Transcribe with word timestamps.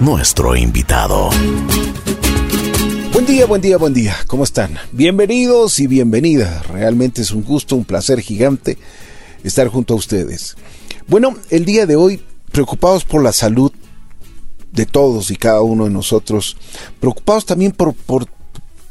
nuestro 0.00 0.56
invitado. 0.56 1.28
Buen 3.12 3.26
día, 3.26 3.44
buen 3.44 3.60
día, 3.60 3.76
buen 3.76 3.92
día. 3.92 4.16
¿Cómo 4.26 4.42
están? 4.42 4.78
Bienvenidos 4.90 5.78
y 5.80 5.86
bienvenidas. 5.86 6.66
Realmente 6.66 7.20
es 7.20 7.30
un 7.30 7.44
gusto, 7.44 7.76
un 7.76 7.84
placer 7.84 8.20
gigante 8.20 8.78
estar 9.44 9.68
junto 9.68 9.92
a 9.92 9.98
ustedes. 9.98 10.56
Bueno, 11.06 11.36
el 11.50 11.66
día 11.66 11.84
de 11.84 11.96
hoy, 11.96 12.24
preocupados 12.50 13.04
por 13.04 13.22
la 13.22 13.32
salud 13.32 13.70
de 14.72 14.86
todos 14.86 15.30
y 15.30 15.36
cada 15.36 15.60
uno 15.60 15.84
de 15.84 15.90
nosotros, 15.90 16.56
preocupados 17.00 17.44
también 17.44 17.72
por, 17.72 17.92
por, 17.92 18.26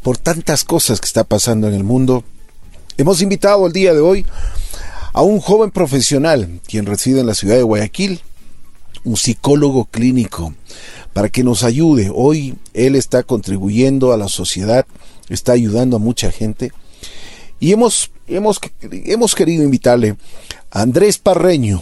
por 0.03 0.17
tantas 0.17 0.63
cosas 0.63 1.01
que 1.01 1.07
está 1.07 1.23
pasando 1.23 1.67
en 1.67 1.73
el 1.73 1.83
mundo, 1.83 2.23
hemos 2.95 3.23
invitado 3.23 3.65
el 3.65 3.73
día 3.73 3.91
de 3.95 4.01
hoy 4.01 4.23
a 5.13 5.23
un 5.23 5.39
joven 5.39 5.71
profesional 5.71 6.61
quien 6.67 6.85
reside 6.85 7.21
en 7.21 7.25
la 7.25 7.33
ciudad 7.33 7.55
de 7.55 7.63
Guayaquil, 7.63 8.21
un 9.03 9.17
psicólogo 9.17 9.85
clínico, 9.85 10.53
para 11.13 11.29
que 11.29 11.43
nos 11.43 11.63
ayude. 11.63 12.11
Hoy 12.13 12.55
él 12.73 12.95
está 12.95 13.23
contribuyendo 13.23 14.13
a 14.13 14.17
la 14.17 14.27
sociedad, 14.27 14.85
está 15.29 15.53
ayudando 15.53 15.97
a 15.97 15.99
mucha 15.99 16.31
gente. 16.31 16.71
Y 17.59 17.71
hemos, 17.71 18.11
hemos, 18.27 18.59
hemos 18.81 19.35
querido 19.35 19.63
invitarle 19.63 20.15
a 20.71 20.81
Andrés 20.81 21.17
Parreño 21.17 21.81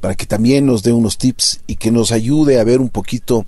para 0.00 0.14
que 0.14 0.26
también 0.26 0.66
nos 0.66 0.82
dé 0.82 0.92
unos 0.92 1.18
tips 1.18 1.60
y 1.66 1.76
que 1.76 1.90
nos 1.90 2.12
ayude 2.12 2.60
a 2.60 2.64
ver 2.64 2.80
un 2.80 2.88
poquito 2.88 3.46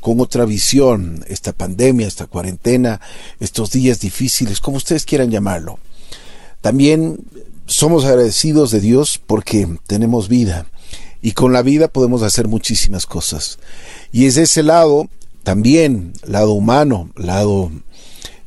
con 0.00 0.20
otra 0.20 0.44
visión 0.44 1.24
esta 1.28 1.52
pandemia, 1.52 2.06
esta 2.06 2.26
cuarentena, 2.26 3.00
estos 3.40 3.70
días 3.72 4.00
difíciles, 4.00 4.60
como 4.60 4.76
ustedes 4.76 5.04
quieran 5.04 5.30
llamarlo. 5.30 5.78
También 6.60 7.18
somos 7.66 8.04
agradecidos 8.04 8.70
de 8.70 8.80
Dios 8.80 9.20
porque 9.24 9.68
tenemos 9.86 10.28
vida 10.28 10.66
y 11.22 11.32
con 11.32 11.52
la 11.52 11.62
vida 11.62 11.88
podemos 11.88 12.22
hacer 12.22 12.48
muchísimas 12.48 13.06
cosas. 13.06 13.58
Y 14.12 14.26
es 14.26 14.36
ese 14.36 14.62
lado, 14.62 15.08
también, 15.42 16.12
lado 16.26 16.52
humano, 16.52 17.10
lado, 17.16 17.70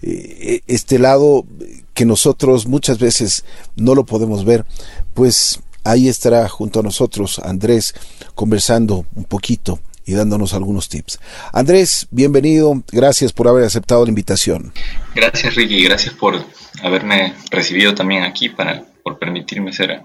eh, 0.02 0.62
este 0.68 1.00
lado 1.00 1.46
que 1.94 2.06
nosotros 2.06 2.68
muchas 2.68 3.00
veces 3.00 3.44
no 3.76 3.96
lo 3.96 4.06
podemos 4.06 4.46
ver, 4.46 4.66
pues 5.14 5.60
ahí 5.84 6.08
estará 6.08 6.48
junto 6.48 6.80
a 6.80 6.84
nosotros 6.84 7.40
Andrés 7.40 7.94
conversando 8.36 9.06
un 9.16 9.26
poquito 9.26 9.80
y 10.06 10.14
dándonos 10.14 10.54
algunos 10.54 10.90
tips. 10.90 11.20
Andrés, 11.54 12.08
bienvenido, 12.12 12.82
gracias 12.92 13.34
por 13.34 13.48
haber 13.48 13.66
aceptado 13.66 14.04
la 14.04 14.10
invitación. 14.10 14.74
Gracias 15.14 15.56
Ricky, 15.56 15.84
gracias 15.84 16.14
por 16.14 16.44
haberme 16.82 17.34
recibido 17.50 17.94
también 17.94 18.24
aquí 18.24 18.50
para 18.50 18.84
por 19.04 19.20
permitirme 19.20 19.74
ser 19.74 20.02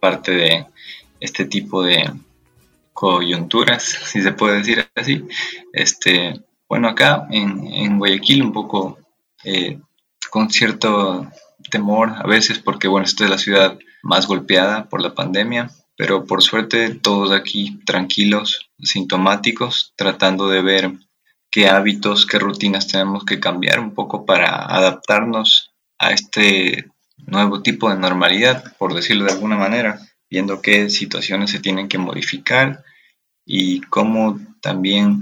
parte 0.00 0.32
de 0.32 0.66
este 1.24 1.46
tipo 1.46 1.82
de 1.82 2.10
coyunturas, 2.92 3.82
si 3.82 4.22
se 4.22 4.32
puede 4.32 4.58
decir 4.58 4.88
así. 4.94 5.24
Este, 5.72 6.40
bueno, 6.68 6.88
acá 6.88 7.26
en, 7.30 7.98
Guayaquil 7.98 8.42
un 8.42 8.52
poco 8.52 8.98
eh, 9.42 9.78
con 10.30 10.50
cierto 10.50 11.26
temor 11.70 12.12
a 12.16 12.26
veces 12.26 12.58
porque, 12.58 12.88
bueno, 12.88 13.06
esta 13.06 13.24
es 13.24 13.30
la 13.30 13.38
ciudad 13.38 13.78
más 14.02 14.26
golpeada 14.26 14.88
por 14.88 15.00
la 15.00 15.14
pandemia, 15.14 15.70
pero 15.96 16.24
por 16.24 16.42
suerte 16.42 16.94
todos 16.94 17.32
aquí 17.32 17.80
tranquilos, 17.86 18.70
sintomáticos, 18.78 19.94
tratando 19.96 20.48
de 20.48 20.62
ver 20.62 20.92
qué 21.50 21.68
hábitos, 21.68 22.26
qué 22.26 22.38
rutinas 22.38 22.88
tenemos 22.88 23.24
que 23.24 23.40
cambiar 23.40 23.80
un 23.80 23.94
poco 23.94 24.26
para 24.26 24.66
adaptarnos 24.66 25.72
a 25.98 26.10
este 26.10 26.90
nuevo 27.16 27.62
tipo 27.62 27.88
de 27.88 27.96
normalidad, 27.96 28.76
por 28.76 28.92
decirlo 28.92 29.24
de 29.24 29.32
alguna 29.32 29.56
manera, 29.56 30.00
viendo 30.34 30.60
qué 30.60 30.90
situaciones 30.90 31.52
se 31.52 31.60
tienen 31.60 31.86
que 31.86 31.96
modificar 31.96 32.82
y 33.46 33.80
cómo 33.82 34.40
también 34.60 35.20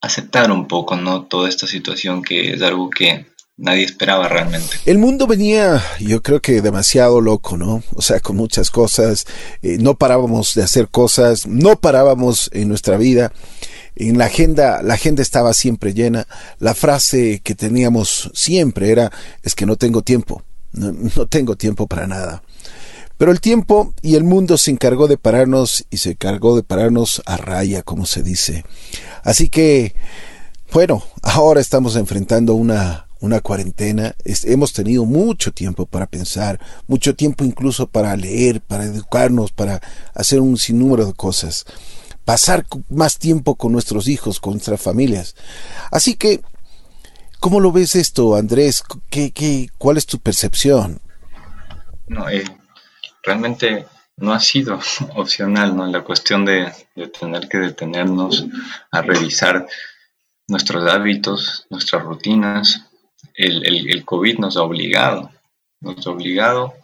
aceptar 0.00 0.50
un 0.50 0.66
poco 0.66 0.96
¿no? 0.96 1.24
toda 1.24 1.50
esta 1.50 1.66
situación 1.66 2.22
que 2.22 2.54
es 2.54 2.62
algo 2.62 2.88
que 2.88 3.26
nadie 3.58 3.84
esperaba 3.84 4.26
realmente. 4.26 4.78
El 4.86 4.96
mundo 4.96 5.26
venía, 5.26 5.82
yo 6.00 6.22
creo 6.22 6.40
que 6.40 6.62
demasiado 6.62 7.20
loco, 7.20 7.58
¿no? 7.58 7.82
O 7.94 8.00
sea, 8.00 8.20
con 8.20 8.36
muchas 8.36 8.70
cosas, 8.70 9.26
eh, 9.60 9.76
no 9.78 9.96
parábamos 9.96 10.54
de 10.54 10.62
hacer 10.62 10.88
cosas, 10.88 11.46
no 11.46 11.76
parábamos 11.76 12.48
en 12.54 12.68
nuestra 12.68 12.96
vida. 12.96 13.32
En 13.96 14.16
la 14.16 14.24
agenda, 14.24 14.82
la 14.82 14.94
agenda 14.94 15.20
estaba 15.20 15.52
siempre 15.52 15.92
llena. 15.92 16.26
La 16.58 16.74
frase 16.74 17.42
que 17.44 17.54
teníamos 17.54 18.30
siempre 18.32 18.90
era, 18.90 19.12
es 19.42 19.54
que 19.54 19.66
no 19.66 19.76
tengo 19.76 20.00
tiempo 20.00 20.42
no, 20.74 21.26
tengo 21.26 21.56
tiempo 21.56 21.86
para 21.86 22.06
nada. 22.06 22.42
Pero 23.16 23.30
el 23.30 23.40
tiempo 23.40 23.94
y 24.02 24.16
el 24.16 24.24
mundo 24.24 24.58
se 24.58 24.70
encargó 24.70 25.06
de 25.06 25.16
pararnos 25.16 25.86
y 25.90 25.98
se 25.98 26.10
encargó 26.10 26.56
de 26.56 26.62
pararnos 26.62 27.22
a 27.26 27.36
raya, 27.36 27.82
como 27.82 28.06
se 28.06 28.22
dice. 28.22 28.64
Así 29.22 29.48
que, 29.48 29.94
bueno, 30.72 31.02
ahora 31.22 31.60
estamos 31.60 31.96
enfrentando 31.96 32.54
una, 32.54 33.06
una 33.20 33.40
cuarentena. 33.40 34.14
hemos 34.24 34.72
tenido 34.72 35.04
mucho 35.04 35.52
tiempo 35.52 35.86
para 35.86 36.06
pensar, 36.06 36.60
mucho 36.88 37.14
tiempo 37.14 37.44
incluso 37.44 37.86
para 37.86 38.16
leer, 38.16 38.60
para 38.60 38.84
educarnos, 38.84 39.52
para 39.52 39.80
hacer 40.14 40.40
un 40.40 40.56
sinnúmero 40.56 41.06
de 41.06 41.14
cosas. 41.14 41.64
Pasar 42.24 42.66
más 42.88 43.18
tiempo 43.18 43.54
con 43.54 43.72
nuestros 43.72 44.08
hijos, 44.08 44.40
con 44.40 44.54
nuestras 44.54 44.80
familias. 44.80 45.36
Así 45.90 46.14
que 46.14 46.40
¿Cómo 47.44 47.60
lo 47.60 47.72
ves 47.72 47.94
esto, 47.94 48.36
Andrés? 48.36 48.82
¿Qué, 49.10 49.30
qué, 49.30 49.68
cuál 49.76 49.98
es 49.98 50.06
tu 50.06 50.18
percepción? 50.18 51.02
No, 52.08 52.26
eh, 52.30 52.42
realmente 53.24 53.86
no 54.16 54.32
ha 54.32 54.40
sido 54.40 54.78
opcional, 55.14 55.76
¿no? 55.76 55.86
La 55.86 56.02
cuestión 56.02 56.44
de, 56.44 56.72
tener 57.18 57.48
que 57.48 57.58
detenernos 57.58 58.46
a 58.90 59.02
revisar 59.02 59.66
nuestros 60.48 60.90
hábitos, 60.90 61.66
nuestras 61.70 62.02
rutinas. 62.02 62.86
El, 63.34 63.66
el, 63.66 64.04
COVID 64.04 64.38
nos 64.38 64.56
ha 64.56 64.62
obligado, 64.62 65.30
nos 65.80 66.06
ha 66.06 66.10
obligado 66.10 66.74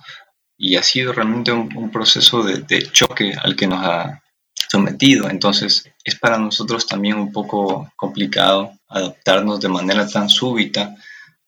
y 0.57 0.77
ha 0.77 0.83
sido 0.83 1.13
realmente 1.13 1.53
un, 1.53 1.91
proceso 1.91 2.43
de, 2.43 2.59
de, 2.59 2.91
choque 2.91 3.35
al 3.41 3.55
que 3.55 3.67
nos 3.67 3.85
ha 3.85 4.23
sometido. 4.69 5.29
Entonces 5.29 5.91
es 6.03 6.15
para 6.17 6.39
nosotros 6.39 6.87
también 6.87 7.17
un 7.17 7.31
poco 7.31 7.93
complicado 7.95 8.73
adaptarnos 8.89 9.61
de 9.61 9.69
manera 9.69 10.09
tan 10.09 10.29
súbita 10.29 10.97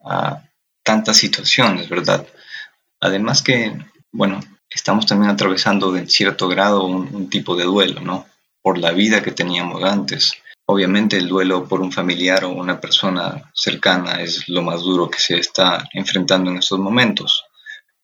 a 0.04 0.42
tantas 0.84 1.16
situaciones, 1.16 1.88
¿verdad? 1.88 2.26
Además 3.00 3.42
que, 3.42 3.76
bueno, 4.12 4.40
estamos 4.74 5.06
también 5.06 5.30
atravesando 5.30 5.96
en 5.96 6.08
cierto 6.08 6.48
grado 6.48 6.84
un, 6.84 7.28
tipo 7.28 7.56
de 7.56 7.64
duelo, 7.64 8.00
¿no? 8.00 8.26
Por 8.62 8.78
la 8.78 8.92
vida 8.92 9.22
que 9.22 9.32
teníamos 9.32 9.82
antes. 9.84 10.34
Obviamente 10.66 11.16
el 11.16 11.28
duelo 11.28 11.66
por 11.68 11.80
un 11.80 11.92
familiar 11.92 12.44
o 12.44 12.50
una 12.50 12.80
persona 12.80 13.50
cercana 13.54 14.20
es 14.20 14.48
lo 14.48 14.62
más 14.62 14.82
duro 14.82 15.10
que 15.10 15.18
se 15.18 15.36
está 15.36 15.88
enfrentando 15.92 16.50
en 16.50 16.58
estos 16.58 16.78
momentos, 16.78 17.44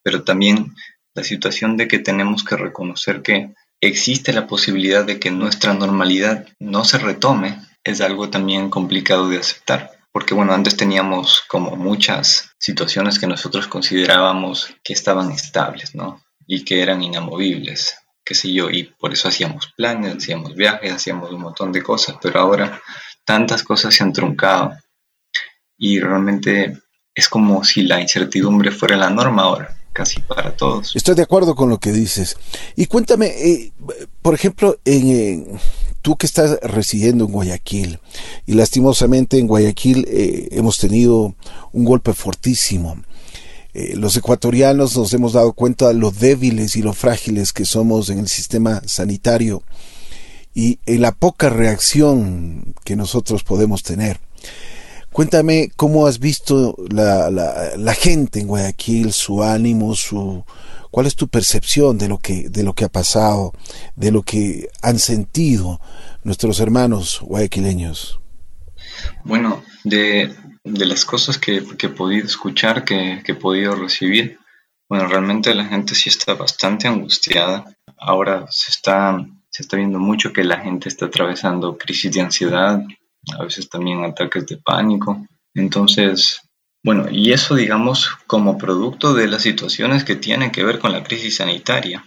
pero 0.03 0.25
también 0.25 0.75
la 1.15 1.23
situación 1.25 1.77
de 1.77 1.89
que 1.89 1.99
tenemos 1.99 2.45
que 2.45 2.56
reconocer 2.56 3.23
que 3.23 3.55
existe 3.81 4.33
la 4.33 4.47
posibilidad 4.47 5.05
de 5.05 5.21
que 5.21 5.31
nuestra 5.31 5.73
normalidad 5.75 6.47
no 6.59 6.85
se 6.85 6.99
retome 6.99 7.61
es 7.85 8.00
algo 8.00 8.29
también 8.29 8.71
complicado 8.71 9.29
de 9.29 9.39
aceptar. 9.39 9.93
Porque 10.12 10.35
bueno, 10.35 10.53
antes 10.53 10.77
teníamos 10.77 11.43
como 11.49 11.77
muchas 11.77 12.50
situaciones 12.59 13.19
que 13.19 13.27
nosotros 13.27 13.69
considerábamos 13.69 14.75
que 14.83 14.93
estaban 14.93 15.31
estables, 15.31 15.95
¿no? 15.95 16.23
Y 16.49 16.65
que 16.65 16.83
eran 16.83 17.01
inamovibles, 17.01 17.95
qué 18.25 18.35
sé 18.35 18.53
yo, 18.53 18.71
y 18.71 18.83
por 18.83 19.13
eso 19.13 19.29
hacíamos 19.29 19.73
planes, 19.77 20.17
hacíamos 20.17 20.57
viajes, 20.57 20.93
hacíamos 20.93 21.31
un 21.31 21.43
montón 21.43 21.71
de 21.71 21.83
cosas, 21.83 22.17
pero 22.21 22.41
ahora 22.41 22.83
tantas 23.25 23.63
cosas 23.63 23.95
se 23.95 24.03
han 24.03 24.13
truncado 24.13 24.73
y 25.77 26.01
realmente 26.01 26.77
es 27.15 27.29
como 27.29 27.63
si 27.63 27.83
la 27.83 28.01
incertidumbre 28.01 28.73
fuera 28.73 28.97
la 28.97 29.11
norma 29.11 29.43
ahora 29.43 29.79
casi 29.99 30.21
para 30.21 30.57
todos. 30.57 30.95
Estoy 30.95 31.17
de 31.17 31.23
acuerdo 31.23 31.57
con 31.57 31.69
lo 31.69 31.79
que 31.79 31.91
dices. 31.91 32.37
Y 32.77 32.87
cuéntame, 32.87 33.27
eh, 33.27 33.73
por 34.23 34.33
ejemplo, 34.33 34.79
en, 34.85 35.59
tú 36.03 36.17
que 36.17 36.27
estás 36.27 36.61
residiendo 36.63 37.25
en 37.25 37.33
Guayaquil, 37.33 37.99
y 38.47 38.55
lastimosamente 38.55 39.39
en 39.39 39.49
Guayaquil 39.49 40.06
eh, 40.09 40.49
hemos 40.53 40.79
tenido 40.79 41.35
un 41.73 41.85
golpe 41.85 42.12
fortísimo. 42.12 43.03
Eh, 43.75 43.94
los 43.97 44.17
ecuatorianos 44.17 44.97
nos 44.97 45.12
hemos 45.12 45.35
dado 45.35 45.53
cuenta 45.53 45.88
de 45.88 45.94
lo 45.94 46.11
débiles 46.11 46.76
y 46.76 46.82
lo 46.82 46.93
frágiles 46.94 47.53
que 47.53 47.65
somos 47.65 48.09
en 48.09 48.19
el 48.19 48.29
sistema 48.29 48.82
sanitario 48.87 49.62
y 50.55 50.79
en 50.87 51.03
la 51.03 51.12
poca 51.12 51.50
reacción 51.50 52.75
que 52.85 52.97
nosotros 52.97 53.44
podemos 53.44 53.82
tener. 53.82 54.19
Cuéntame 55.12 55.70
cómo 55.76 56.06
has 56.06 56.19
visto 56.19 56.76
la, 56.91 57.31
la, 57.31 57.94
gente 57.94 58.41
en 58.41 58.47
Guayaquil, 58.47 59.12
su 59.12 59.43
ánimo, 59.43 59.94
su 59.94 60.44
cuál 60.91 61.06
es 61.06 61.17
tu 61.17 61.29
percepción 61.29 61.99
de 61.99 62.09
lo 62.09 62.19
que 62.19 62.49
de 62.49 62.62
lo 62.62 62.75
que 62.75 62.85
ha 62.85 62.88
pasado, 62.88 63.53
de 63.97 64.11
lo 64.11 64.23
que 64.23 64.69
han 64.81 64.99
sentido 64.99 65.81
nuestros 66.25 66.61
hermanos 66.61 67.20
guayaquileños. 67.23 68.20
Bueno, 69.25 69.62
de, 69.85 70.35
de 70.65 70.87
las 70.87 71.05
cosas 71.05 71.39
que, 71.39 71.65
que, 71.77 71.87
he 71.87 71.91
podido 71.91 72.27
escuchar, 72.27 72.85
que, 72.85 73.23
que 73.25 73.33
he 73.33 73.35
podido 73.37 73.75
recibir, 73.75 74.39
bueno, 74.89 75.06
realmente 75.06 75.55
la 75.55 75.65
gente 75.65 75.95
sí 75.95 76.09
está 76.09 76.35
bastante 76.35 76.89
angustiada. 76.89 77.65
Ahora 77.99 78.47
se 78.50 78.71
está 78.71 79.25
se 79.50 79.62
está 79.62 79.77
viendo 79.77 79.99
mucho 79.99 80.33
que 80.33 80.45
la 80.45 80.61
gente 80.61 80.89
está 80.89 81.06
atravesando 81.06 81.77
crisis 81.77 82.12
de 82.12 82.21
ansiedad, 82.21 82.81
a 83.37 83.43
veces 83.43 83.69
también 83.69 84.05
ataques 84.05 84.47
de 84.47 84.56
pánico. 84.59 85.27
Entonces, 85.55 86.43
bueno, 86.85 87.06
y 87.11 87.33
eso 87.33 87.56
digamos 87.56 88.09
como 88.27 88.59
producto 88.59 89.15
de 89.15 89.27
las 89.27 89.43
situaciones 89.43 90.05
que 90.05 90.17
tienen 90.17 90.53
que 90.53 90.62
ver 90.62 90.79
con 90.79 90.93
la 90.93 91.03
crisis 91.03 91.37
sanitaria, 91.37 92.05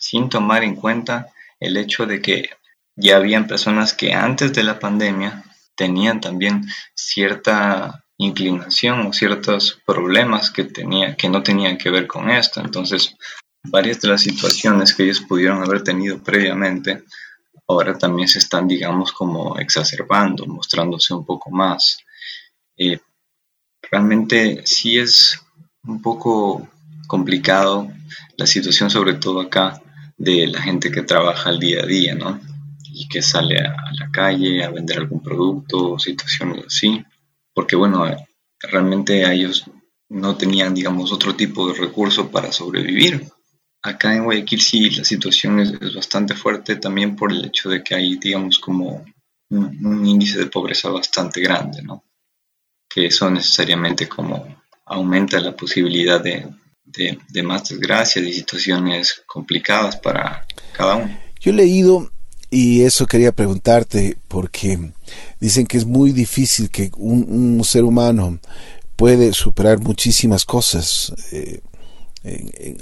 sin 0.00 0.28
tomar 0.28 0.64
en 0.64 0.74
cuenta 0.74 1.28
el 1.60 1.76
hecho 1.76 2.06
de 2.06 2.20
que 2.20 2.50
ya 2.96 3.16
habían 3.16 3.46
personas 3.46 3.94
que 3.94 4.12
antes 4.12 4.52
de 4.52 4.64
la 4.64 4.78
pandemia 4.78 5.44
tenían 5.80 6.20
también 6.20 6.66
cierta 6.94 8.04
inclinación 8.18 9.06
o 9.06 9.14
ciertos 9.14 9.80
problemas 9.86 10.50
que, 10.50 10.64
tenía, 10.64 11.16
que 11.16 11.30
no 11.30 11.42
tenían 11.42 11.78
que 11.78 11.88
ver 11.88 12.06
con 12.06 12.28
esto. 12.28 12.60
Entonces, 12.60 13.16
varias 13.64 13.98
de 14.02 14.08
las 14.08 14.20
situaciones 14.20 14.92
que 14.92 15.04
ellos 15.04 15.22
pudieron 15.22 15.62
haber 15.62 15.82
tenido 15.82 16.22
previamente, 16.22 17.04
ahora 17.66 17.96
también 17.96 18.28
se 18.28 18.40
están, 18.40 18.68
digamos, 18.68 19.10
como 19.10 19.58
exacerbando, 19.58 20.44
mostrándose 20.44 21.14
un 21.14 21.24
poco 21.24 21.50
más. 21.50 21.96
Eh, 22.76 23.00
realmente 23.90 24.60
sí 24.66 24.98
es 24.98 25.40
un 25.84 26.02
poco 26.02 26.68
complicado 27.06 27.90
la 28.36 28.46
situación, 28.46 28.90
sobre 28.90 29.14
todo 29.14 29.40
acá, 29.40 29.80
de 30.18 30.46
la 30.46 30.60
gente 30.60 30.90
que 30.90 31.00
trabaja 31.00 31.48
al 31.48 31.58
día 31.58 31.84
a 31.84 31.86
día, 31.86 32.14
¿no? 32.14 32.38
Que 33.08 33.22
sale 33.22 33.60
a, 33.60 33.74
la 33.98 34.10
calle 34.10 34.64
a 34.64 34.70
vender 34.70 34.98
algún 34.98 35.22
producto, 35.22 35.98
situaciones 35.98 36.66
así, 36.66 37.04
porque 37.54 37.76
bueno, 37.76 38.04
realmente 38.60 39.30
ellos 39.32 39.64
no 40.08 40.36
tenían, 40.36 40.74
digamos, 40.74 41.12
otro 41.12 41.34
tipo 41.34 41.68
de 41.68 41.78
recurso 41.78 42.30
para 42.30 42.52
sobrevivir. 42.52 43.26
Acá 43.82 44.14
en 44.14 44.24
Guayaquil 44.24 44.60
sí 44.60 44.90
la 44.90 45.04
situación 45.04 45.60
es, 45.60 45.94
bastante 45.94 46.34
fuerte 46.34 46.76
también 46.76 47.16
por 47.16 47.32
el 47.32 47.46
hecho 47.46 47.70
de 47.70 47.82
que 47.82 47.94
hay, 47.94 48.16
digamos, 48.16 48.58
como 48.58 49.04
un, 49.50 50.06
índice 50.06 50.38
de 50.38 50.46
pobreza 50.46 50.90
bastante 50.90 51.40
grande, 51.40 51.82
¿no? 51.82 52.04
Que 52.88 53.06
eso 53.06 53.30
necesariamente 53.30 54.08
como 54.08 54.62
aumenta 54.84 55.40
la 55.40 55.56
posibilidad 55.56 56.20
de, 56.20 56.48
de, 56.84 57.42
más 57.42 57.68
desgracias 57.68 58.24
y 58.24 58.32
situaciones 58.32 59.22
complicadas 59.26 59.96
para 59.96 60.44
cada 60.72 60.96
uno. 60.96 61.18
Yo 61.40 61.52
he 61.52 61.54
leído, 61.54 62.10
y 62.50 62.82
eso 62.82 63.06
quería 63.06 63.30
preguntarte, 63.30 64.18
porque 64.26 64.92
dicen 65.38 65.66
que 65.66 65.78
es 65.78 65.86
muy 65.86 66.10
difícil 66.10 66.68
que 66.68 66.90
un, 66.96 67.62
ser 67.64 67.84
humano 67.84 68.40
puede 68.96 69.32
superar 69.32 69.78
muchísimas 69.78 70.44
cosas, 70.44 71.14
eh, 71.32 71.60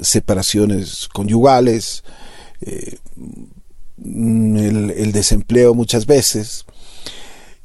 separaciones 0.01 1.07
conyugales, 1.13 2.03
eh, 2.63 2.97
el, 4.03 5.13
desempleo 5.13 5.75
muchas 5.75 6.07
veces, 6.07 6.65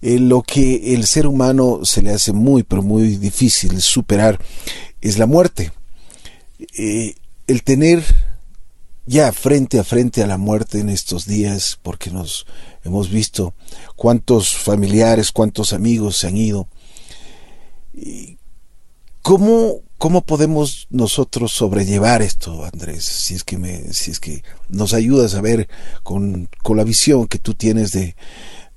eh, 0.02 0.20
lo 0.20 0.42
que 0.42 0.94
el 0.94 1.08
ser 1.08 1.26
humano 1.26 1.82
se 1.84 2.02
le 2.02 2.12
hace 2.12 2.34
muy, 2.34 2.64
pero 2.64 2.84
muy 2.84 3.16
difícil 3.16 3.82
superar 3.82 4.40
es 5.00 5.18
la 5.18 5.26
muerte. 5.26 5.72
El 6.78 7.64
tener 7.64 8.04
ya 9.06 9.32
frente 9.32 9.80
a 9.80 9.84
frente 9.84 10.24
a 10.24 10.28
la 10.28 10.38
muerte 10.38 10.80
en 10.80 10.90
estos 10.90 11.26
días, 11.26 11.80
porque 11.82 12.10
nos 12.10 12.46
hemos 12.84 13.10
visto 13.10 13.54
cuántos 13.96 14.56
familiares, 14.56 15.32
cuántos 15.32 15.74
amigos 15.74 16.18
se 16.18 16.28
han 16.28 16.38
ido. 16.38 16.68
¿Cómo, 19.22 19.82
cómo 19.98 20.22
podemos 20.22 20.88
nosotros 20.90 21.54
sobrellevar 21.54 22.22
esto, 22.22 22.66
Andrés? 22.66 23.06
Si 23.06 23.36
es 23.36 23.44
que 23.44 23.58
me, 23.58 23.94
si 23.94 24.12
es 24.12 24.20
que 24.20 24.44
nos 24.70 24.94
ayudas 24.94 25.36
a 25.36 25.42
ver 25.42 25.70
con, 26.04 26.50
con 26.62 26.78
la 26.78 26.84
visión 26.84 27.28
que 27.28 27.40
tú 27.40 27.54
tienes 27.54 27.92
de, 27.92 28.16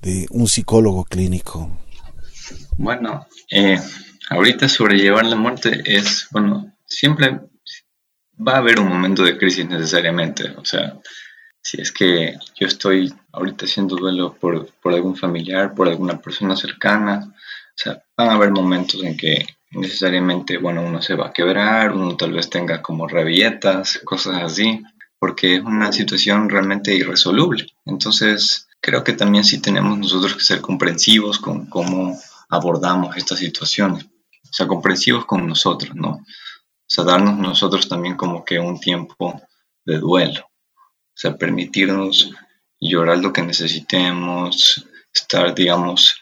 de 0.01 0.27
un 0.29 0.47
psicólogo 0.47 1.03
clínico. 1.03 1.69
Bueno, 2.77 3.27
eh, 3.51 3.79
ahorita 4.29 4.69
sobrellevar 4.69 5.25
la 5.25 5.35
muerte 5.35 5.81
es, 5.85 6.27
bueno, 6.31 6.73
siempre 6.85 7.41
va 8.45 8.53
a 8.53 8.57
haber 8.57 8.79
un 8.79 8.89
momento 8.89 9.23
de 9.23 9.37
crisis 9.37 9.67
necesariamente. 9.67 10.53
O 10.57 10.65
sea, 10.65 10.97
si 11.61 11.81
es 11.81 11.91
que 11.91 12.37
yo 12.59 12.67
estoy 12.67 13.13
ahorita 13.31 13.65
haciendo 13.65 13.95
duelo 13.95 14.33
por, 14.33 14.69
algún 14.85 15.15
familiar, 15.15 15.73
por 15.73 15.87
alguna 15.87 16.19
persona 16.21 16.55
cercana, 16.55 17.23
o 17.25 17.75
sea, 17.75 18.01
van 18.15 18.29
a 18.29 18.33
haber 18.33 18.51
momentos 18.51 19.03
en 19.03 19.17
que 19.17 19.45
necesariamente, 19.71 20.57
bueno, 20.57 20.81
uno 20.81 21.01
se 21.01 21.15
va 21.15 21.27
a 21.27 21.33
quebrar, 21.33 21.91
uno 21.91 22.15
tal 22.15 22.31
vez 22.31 22.49
tenga 22.49 22.81
como 22.81 23.07
rabietas, 23.07 23.99
cosas 24.05 24.41
así, 24.41 24.81
porque 25.19 25.55
es 25.55 25.61
una 25.61 25.91
situación 25.91 26.49
realmente 26.49 26.93
irresoluble. 26.93 27.67
Entonces, 27.85 28.67
creo 28.79 29.03
que 29.03 29.13
también 29.13 29.43
sí 29.43 29.59
tenemos 29.59 29.97
nosotros 29.97 30.35
que 30.35 30.41
ser 30.41 30.61
comprensivos 30.61 31.39
con 31.39 31.65
cómo 31.65 32.17
abordamos 32.49 33.17
estas 33.17 33.39
situaciones. 33.39 34.05
O 34.05 34.53
sea, 34.53 34.67
comprensivos 34.67 35.25
con 35.25 35.45
nosotros, 35.45 35.93
¿no? 35.95 36.23
O 36.87 36.89
sea, 36.89 37.03
darnos 37.03 37.37
nosotros 37.37 37.89
también 37.89 38.15
como 38.15 38.45
que 38.45 38.59
un 38.59 38.79
tiempo 38.79 39.41
de 39.83 39.97
duelo. 39.99 40.41
O 40.45 41.19
sea, 41.19 41.35
permitirnos 41.35 42.31
llorar 42.79 43.17
lo 43.17 43.33
que 43.33 43.41
necesitemos, 43.41 44.87
estar, 45.13 45.53
digamos, 45.53 46.21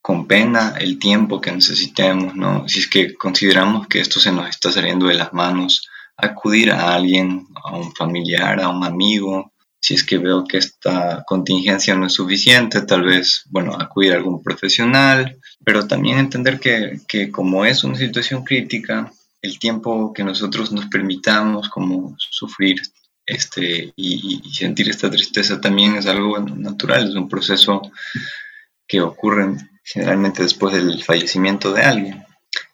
con 0.00 0.26
pena 0.26 0.74
el 0.80 0.98
tiempo 0.98 1.40
que 1.40 1.52
necesitemos, 1.52 2.34
¿no? 2.34 2.66
Si 2.66 2.78
es 2.78 2.86
que 2.88 3.14
consideramos 3.14 3.88
que 3.88 4.00
esto 4.00 4.18
se 4.18 4.32
nos 4.32 4.48
está 4.48 4.72
saliendo 4.72 5.06
de 5.06 5.14
las 5.14 5.32
manos, 5.34 5.86
acudir 6.16 6.70
a 6.70 6.94
alguien, 6.94 7.46
a 7.62 7.76
un 7.76 7.94
familiar, 7.94 8.60
a 8.60 8.68
un 8.70 8.84
amigo. 8.84 9.52
Si 9.80 9.94
es 9.94 10.04
que 10.04 10.18
veo 10.18 10.44
que 10.44 10.58
esta 10.58 11.24
contingencia 11.26 11.94
no 11.94 12.06
es 12.06 12.14
suficiente, 12.14 12.82
tal 12.82 13.02
vez, 13.02 13.44
bueno, 13.50 13.74
acudir 13.78 14.12
a 14.12 14.16
algún 14.16 14.42
profesional, 14.42 15.38
pero 15.64 15.86
también 15.86 16.18
entender 16.18 16.58
que, 16.60 17.00
que 17.08 17.30
como 17.30 17.64
es 17.64 17.84
una 17.84 17.96
situación 17.96 18.44
crítica, 18.44 19.12
el 19.42 19.58
tiempo 19.58 20.12
que 20.12 20.24
nosotros 20.24 20.72
nos 20.72 20.86
permitamos 20.86 21.68
como 21.68 22.14
sufrir 22.18 22.82
este, 23.26 23.92
y, 23.96 24.42
sentir 24.52 24.88
esta 24.90 25.10
tristeza 25.10 25.60
también 25.60 25.94
es 25.94 26.06
algo 26.06 26.38
natural, 26.40 27.08
es 27.08 27.14
un 27.14 27.28
proceso 27.28 27.80
que 28.86 29.00
ocurre 29.00 29.56
generalmente 29.84 30.42
después 30.42 30.74
del 30.74 31.02
fallecimiento 31.02 31.72
de 31.72 31.82
alguien. 31.82 32.26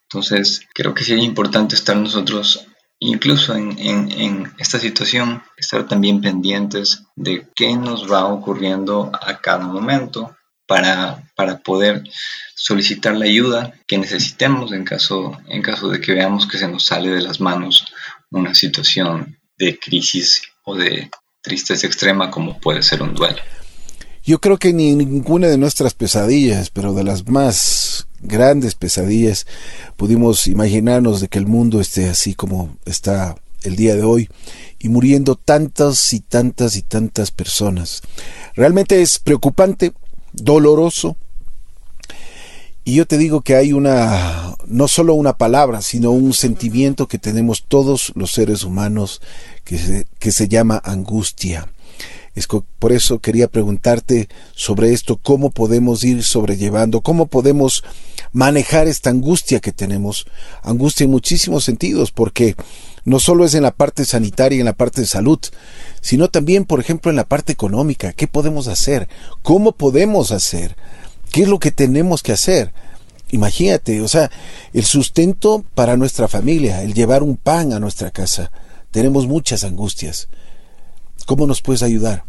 Entonces, 0.04 0.66
creo 0.72 0.94
que 0.94 1.04
sí 1.04 1.12
es 1.12 1.22
importante 1.22 1.74
estar 1.74 1.96
nosotros, 1.96 2.66
incluso 2.98 3.54
en, 3.54 3.78
en, 3.78 4.52
esta 4.58 4.78
situación, 4.78 5.42
estar 5.56 5.86
también 5.86 6.20
pendientes 6.20 7.04
de 7.16 7.46
qué 7.54 7.76
nos 7.76 8.10
va 8.10 8.24
ocurriendo 8.24 9.10
a 9.12 9.38
cada 9.40 9.66
momento 9.66 10.35
para, 10.66 11.22
para 11.34 11.58
poder 11.58 12.02
solicitar 12.54 13.14
la 13.14 13.26
ayuda 13.26 13.74
que 13.86 13.98
necesitemos 13.98 14.72
en 14.72 14.84
caso, 14.84 15.38
en 15.48 15.62
caso 15.62 15.88
de 15.88 16.00
que 16.00 16.12
veamos 16.12 16.46
que 16.46 16.58
se 16.58 16.68
nos 16.68 16.84
sale 16.84 17.10
de 17.10 17.22
las 17.22 17.40
manos 17.40 17.86
una 18.30 18.54
situación 18.54 19.38
de 19.58 19.78
crisis 19.78 20.42
o 20.64 20.74
de 20.74 21.10
tristeza 21.42 21.86
extrema 21.86 22.30
como 22.30 22.58
puede 22.58 22.82
ser 22.82 23.02
un 23.02 23.14
duelo. 23.14 23.38
Yo 24.24 24.40
creo 24.40 24.58
que 24.58 24.72
ni 24.72 24.96
ninguna 24.96 25.46
de 25.46 25.56
nuestras 25.56 25.94
pesadillas, 25.94 26.70
pero 26.70 26.92
de 26.94 27.04
las 27.04 27.28
más 27.28 28.08
grandes 28.20 28.74
pesadillas, 28.74 29.46
pudimos 29.96 30.48
imaginarnos 30.48 31.20
de 31.20 31.28
que 31.28 31.38
el 31.38 31.46
mundo 31.46 31.80
esté 31.80 32.08
así 32.08 32.34
como 32.34 32.76
está 32.84 33.36
el 33.62 33.76
día 33.76 33.94
de 33.94 34.02
hoy 34.02 34.28
y 34.80 34.88
muriendo 34.88 35.36
tantas 35.36 36.12
y 36.12 36.20
tantas 36.20 36.76
y 36.76 36.82
tantas 36.82 37.30
personas. 37.30 38.02
Realmente 38.54 39.00
es 39.00 39.20
preocupante, 39.20 39.92
doloroso, 40.36 41.16
y 42.84 42.94
yo 42.94 43.06
te 43.06 43.18
digo 43.18 43.40
que 43.40 43.56
hay 43.56 43.72
una, 43.72 44.54
no 44.64 44.86
solo 44.86 45.14
una 45.14 45.36
palabra, 45.36 45.82
sino 45.82 46.12
un 46.12 46.32
sentimiento 46.32 47.08
que 47.08 47.18
tenemos 47.18 47.64
todos 47.66 48.12
los 48.14 48.30
seres 48.30 48.62
humanos 48.62 49.20
que 49.64 49.76
se, 49.76 50.06
que 50.20 50.30
se 50.30 50.46
llama 50.46 50.80
angustia. 50.84 51.68
Es 52.36 52.46
por 52.46 52.92
eso 52.92 53.18
quería 53.18 53.48
preguntarte 53.48 54.28
sobre 54.54 54.92
esto, 54.92 55.16
cómo 55.16 55.50
podemos 55.50 56.04
ir 56.04 56.22
sobrellevando, 56.22 57.00
cómo 57.00 57.26
podemos 57.26 57.82
manejar 58.30 58.86
esta 58.86 59.10
angustia 59.10 59.58
que 59.58 59.72
tenemos. 59.72 60.26
Angustia 60.62 61.04
en 61.04 61.10
muchísimos 61.10 61.64
sentidos, 61.64 62.12
porque 62.12 62.54
no 63.06 63.20
solo 63.20 63.44
es 63.44 63.54
en 63.54 63.62
la 63.62 63.70
parte 63.70 64.04
sanitaria, 64.04 64.58
en 64.58 64.66
la 64.66 64.72
parte 64.74 65.00
de 65.00 65.06
salud, 65.06 65.38
sino 66.00 66.28
también, 66.28 66.64
por 66.64 66.80
ejemplo, 66.80 67.08
en 67.10 67.16
la 67.16 67.24
parte 67.24 67.52
económica. 67.52 68.12
¿Qué 68.12 68.26
podemos 68.26 68.66
hacer? 68.66 69.08
¿Cómo 69.42 69.72
podemos 69.72 70.32
hacer? 70.32 70.76
¿Qué 71.30 71.42
es 71.42 71.48
lo 71.48 71.60
que 71.60 71.70
tenemos 71.70 72.24
que 72.24 72.32
hacer? 72.32 72.72
Imagínate, 73.30 74.00
o 74.00 74.08
sea, 74.08 74.30
el 74.72 74.84
sustento 74.84 75.64
para 75.76 75.96
nuestra 75.96 76.26
familia, 76.26 76.82
el 76.82 76.94
llevar 76.94 77.22
un 77.22 77.36
pan 77.36 77.72
a 77.72 77.78
nuestra 77.78 78.10
casa. 78.10 78.50
Tenemos 78.90 79.28
muchas 79.28 79.62
angustias. 79.62 80.28
¿Cómo 81.26 81.46
nos 81.46 81.62
puedes 81.62 81.84
ayudar? 81.84 82.24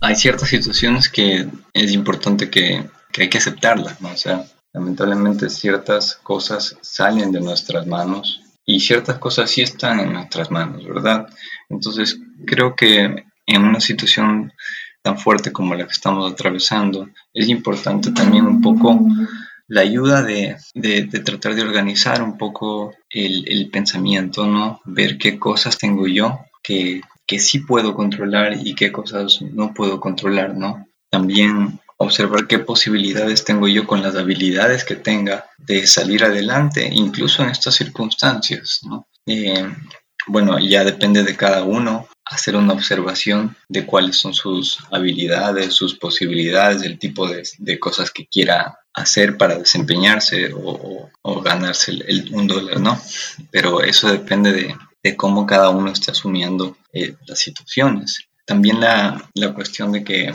Hay 0.00 0.14
ciertas 0.14 0.50
situaciones 0.50 1.08
que 1.08 1.48
es 1.72 1.92
importante 1.92 2.50
que, 2.50 2.84
hay 3.18 3.30
que 3.30 3.38
aceptarlas, 3.38 3.98
¿no? 4.02 4.10
O 4.10 4.16
sea, 4.16 4.44
lamentablemente 4.74 5.48
ciertas 5.48 6.16
cosas 6.22 6.76
salen 6.82 7.32
de 7.32 7.40
nuestras 7.40 7.86
manos 7.86 8.42
y 8.68 8.80
ciertas 8.80 9.18
cosas 9.18 9.50
sí 9.50 9.62
están 9.62 9.98
en 9.98 10.12
nuestras 10.12 10.50
manos, 10.50 10.86
¿verdad? 10.86 11.26
Entonces, 11.70 12.20
creo 12.44 12.76
que 12.76 13.24
en 13.46 13.64
una 13.64 13.80
situación 13.80 14.52
tan 15.00 15.18
fuerte 15.18 15.52
como 15.52 15.74
la 15.74 15.86
que 15.86 15.92
estamos 15.92 16.30
atravesando, 16.30 17.08
es 17.32 17.48
importante 17.48 18.12
también 18.12 18.44
un 18.44 18.60
poco 18.60 19.00
la 19.68 19.80
ayuda 19.80 20.22
de, 20.22 20.58
de, 20.74 21.06
tratar 21.06 21.54
de 21.54 21.62
organizar 21.62 22.22
un 22.22 22.36
poco 22.36 22.94
el, 23.08 23.48
el, 23.48 23.70
pensamiento, 23.70 24.46
¿no? 24.46 24.82
Ver 24.84 25.16
qué 25.16 25.38
cosas 25.38 25.78
tengo 25.78 26.06
yo 26.06 26.38
que, 26.62 27.00
que 27.26 27.38
sí 27.38 27.60
puedo 27.60 27.94
controlar 27.94 28.58
y 28.62 28.74
qué 28.74 28.92
cosas 28.92 29.40
no 29.40 29.72
puedo 29.72 29.98
controlar, 29.98 30.54
¿no? 30.54 30.86
También 31.08 31.80
observar 31.98 32.46
qué 32.46 32.60
posibilidades 32.60 33.44
tengo 33.44 33.68
yo 33.68 33.86
con 33.86 34.02
las 34.02 34.14
habilidades 34.14 34.84
que 34.84 34.96
tenga 34.96 35.46
de 35.58 35.86
salir 35.86 36.24
adelante, 36.24 36.88
incluso 36.90 37.42
en 37.42 37.50
estas 37.50 37.74
circunstancias. 37.74 38.80
¿no? 38.84 39.06
Eh, 39.26 39.68
bueno, 40.28 40.58
ya 40.58 40.84
depende 40.84 41.22
de 41.24 41.36
cada 41.36 41.64
uno 41.64 42.08
hacer 42.24 42.54
una 42.54 42.74
observación 42.74 43.56
de 43.68 43.86
cuáles 43.86 44.16
son 44.16 44.34
sus 44.34 44.78
habilidades, 44.90 45.74
sus 45.74 45.98
posibilidades, 45.98 46.82
el 46.82 46.98
tipo 46.98 47.26
de, 47.26 47.78
cosas 47.78 48.10
que 48.10 48.26
quiera 48.26 48.78
hacer 48.94 49.36
para 49.36 49.58
desempeñarse 49.58 50.50
o, 50.54 51.10
ganarse 51.42 51.92
el, 51.92 52.28
un 52.32 52.46
dólar, 52.46 52.80
¿no? 52.80 53.00
Pero 53.50 53.80
eso 53.80 54.10
depende 54.10 54.52
de, 54.52 55.16
cómo 55.16 55.46
cada 55.46 55.70
uno 55.70 55.90
esté 55.90 56.10
asumiendo 56.10 56.76
eh, 56.92 57.14
las 57.26 57.38
situaciones. 57.38 58.28
También 58.44 58.78
la, 58.78 59.30
la 59.32 59.54
cuestión 59.54 59.92
de 59.92 60.04
que 60.04 60.34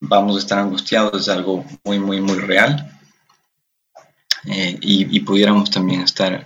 vamos 0.00 0.36
a 0.36 0.38
estar 0.38 0.58
angustiados 0.58 1.22
es 1.22 1.28
algo 1.28 1.64
muy, 1.84 1.98
muy, 1.98 2.20
muy 2.20 2.38
real. 2.38 2.98
Eh, 4.46 4.78
y, 4.80 5.20
pudiéramos 5.20 5.70
también 5.70 6.00
estar 6.00 6.44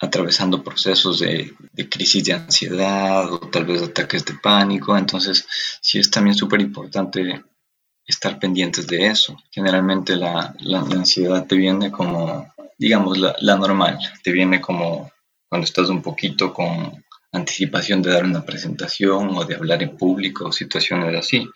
atravesando 0.00 0.64
procesos 0.64 1.20
de, 1.20 1.54
crisis 1.88 2.24
de 2.24 2.32
ansiedad 2.32 3.32
o 3.32 3.38
tal 3.38 3.66
vez 3.66 3.82
ataques 3.82 4.24
de 4.24 4.34
pánico. 4.34 4.96
Entonces, 4.96 5.46
sí 5.80 5.98
es 5.98 6.10
también 6.10 6.34
súper 6.34 6.60
importante 6.60 7.44
estar 8.04 8.38
pendientes 8.38 8.86
de 8.88 9.06
eso. 9.06 9.36
Generalmente 9.50 10.16
la, 10.16 10.54
ansiedad 10.90 11.46
te 11.46 11.54
viene 11.54 11.92
como, 11.92 12.52
digamos, 12.76 13.18
la, 13.18 13.36
la 13.40 13.56
normal, 13.56 13.98
te 14.24 14.32
viene 14.32 14.60
como 14.60 15.10
cuando 15.48 15.64
estás 15.64 15.88
un 15.88 16.02
poquito 16.02 16.52
con 16.52 17.04
anticipación 17.32 18.02
de 18.02 18.10
dar 18.10 18.24
una 18.24 18.44
presentación 18.44 19.36
o 19.36 19.44
de 19.44 19.54
hablar 19.54 19.82
en 19.84 19.96
público 19.96 20.46
o 20.46 20.52
situaciones 20.52 21.16
así 21.16 21.48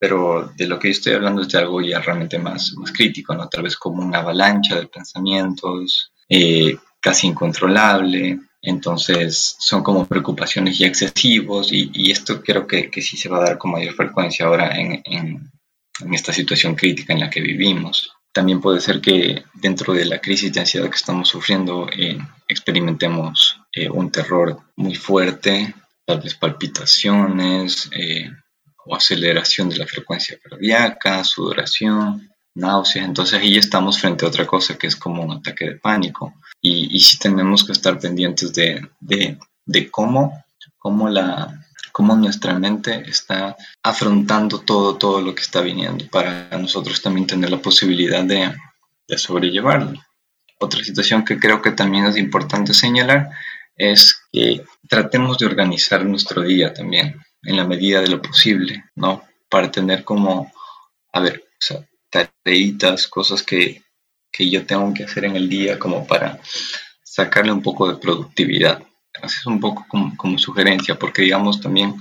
pero 0.00 0.50
de 0.56 0.66
lo 0.66 0.78
que 0.78 0.88
yo 0.88 0.92
estoy 0.92 1.12
hablando 1.12 1.42
es 1.42 1.48
de 1.50 1.58
algo 1.58 1.82
ya 1.82 2.00
realmente 2.00 2.38
más, 2.38 2.72
más 2.78 2.90
crítico, 2.90 3.34
¿no? 3.34 3.48
Tal 3.50 3.62
vez 3.62 3.76
como 3.76 4.02
una 4.02 4.20
avalancha 4.20 4.80
de 4.80 4.86
pensamientos, 4.86 6.10
eh, 6.26 6.74
casi 6.98 7.26
incontrolable, 7.26 8.40
entonces 8.62 9.56
son 9.58 9.82
como 9.82 10.06
preocupaciones 10.06 10.78
ya 10.78 10.86
excesivos 10.86 11.70
y, 11.70 12.10
esto 12.10 12.42
creo 12.42 12.66
que, 12.66 12.90
que, 12.90 13.02
sí 13.02 13.18
se 13.18 13.28
va 13.28 13.38
a 13.38 13.44
dar 13.44 13.58
con 13.58 13.72
mayor 13.72 13.94
frecuencia 13.94 14.46
ahora 14.46 14.74
en, 14.74 15.02
en, 15.04 15.50
esta 16.14 16.32
situación 16.32 16.74
crítica 16.74 17.12
en 17.12 17.20
la 17.20 17.28
que 17.28 17.42
vivimos. 17.42 18.10
También 18.32 18.62
puede 18.62 18.80
ser 18.80 19.02
que 19.02 19.44
dentro 19.52 19.92
de 19.92 20.06
la 20.06 20.18
crisis 20.18 20.50
de 20.50 20.60
ansiedad 20.60 20.88
que 20.88 20.96
estamos 20.96 21.28
sufriendo 21.28 21.88
eh, 21.94 22.16
experimentemos 22.48 23.60
eh, 23.70 23.90
un 23.90 24.10
terror 24.10 24.60
muy 24.76 24.94
fuerte, 24.94 25.74
tal 26.06 26.20
vez 26.20 26.34
palpitaciones, 26.36 27.90
o 28.90 28.96
aceleración 28.96 29.68
de 29.68 29.78
la 29.78 29.86
frecuencia 29.86 30.36
cardíaca, 30.42 31.22
sudoración, 31.22 32.28
náuseas. 32.54 33.06
Entonces 33.06 33.40
ahí 33.40 33.56
estamos 33.56 34.00
frente 34.00 34.24
a 34.24 34.28
otra 34.28 34.46
cosa 34.46 34.76
que 34.76 34.88
es 34.88 34.96
como 34.96 35.22
un 35.22 35.32
ataque 35.32 35.64
de 35.64 35.76
pánico. 35.76 36.34
Y, 36.60 36.96
y 36.96 37.00
sí 37.00 37.16
tenemos 37.18 37.64
que 37.64 37.72
estar 37.72 37.98
pendientes 38.00 38.52
de, 38.52 38.84
de, 38.98 39.38
de 39.64 39.90
cómo, 39.90 40.44
cómo, 40.76 41.08
la, 41.08 41.64
cómo 41.92 42.16
nuestra 42.16 42.58
mente 42.58 43.04
está 43.08 43.56
afrontando 43.82 44.58
todo, 44.58 44.96
todo 44.96 45.20
lo 45.20 45.34
que 45.36 45.42
está 45.42 45.60
viniendo 45.60 46.06
para 46.08 46.48
nosotros 46.58 47.00
también 47.00 47.28
tener 47.28 47.50
la 47.50 47.62
posibilidad 47.62 48.24
de, 48.24 48.52
de 49.06 49.18
sobrellevarlo. 49.18 50.00
Otra 50.58 50.82
situación 50.82 51.24
que 51.24 51.38
creo 51.38 51.62
que 51.62 51.70
también 51.70 52.06
es 52.06 52.16
importante 52.16 52.74
señalar 52.74 53.30
es 53.76 54.20
que 54.32 54.64
tratemos 54.88 55.38
de 55.38 55.46
organizar 55.46 56.04
nuestro 56.04 56.42
día 56.42 56.74
también 56.74 57.18
en 57.42 57.56
la 57.56 57.64
medida 57.64 58.00
de 58.00 58.08
lo 58.08 58.22
posible, 58.22 58.84
¿no? 58.94 59.24
Para 59.48 59.70
tener 59.70 60.04
como, 60.04 60.52
a 61.12 61.20
ver, 61.20 61.44
o 61.70 61.84
tareitas, 62.10 63.06
cosas 63.06 63.42
que, 63.42 63.82
que 64.32 64.50
yo 64.50 64.66
tengo 64.66 64.92
que 64.94 65.04
hacer 65.04 65.24
en 65.24 65.36
el 65.36 65.48
día 65.48 65.78
como 65.78 66.06
para 66.06 66.40
sacarle 67.02 67.52
un 67.52 67.62
poco 67.62 67.88
de 67.88 67.98
productividad. 67.98 68.82
es 69.22 69.46
un 69.46 69.60
poco 69.60 69.84
como, 69.88 70.16
como, 70.16 70.38
sugerencia, 70.38 70.98
porque 70.98 71.22
digamos 71.22 71.60
también 71.60 71.96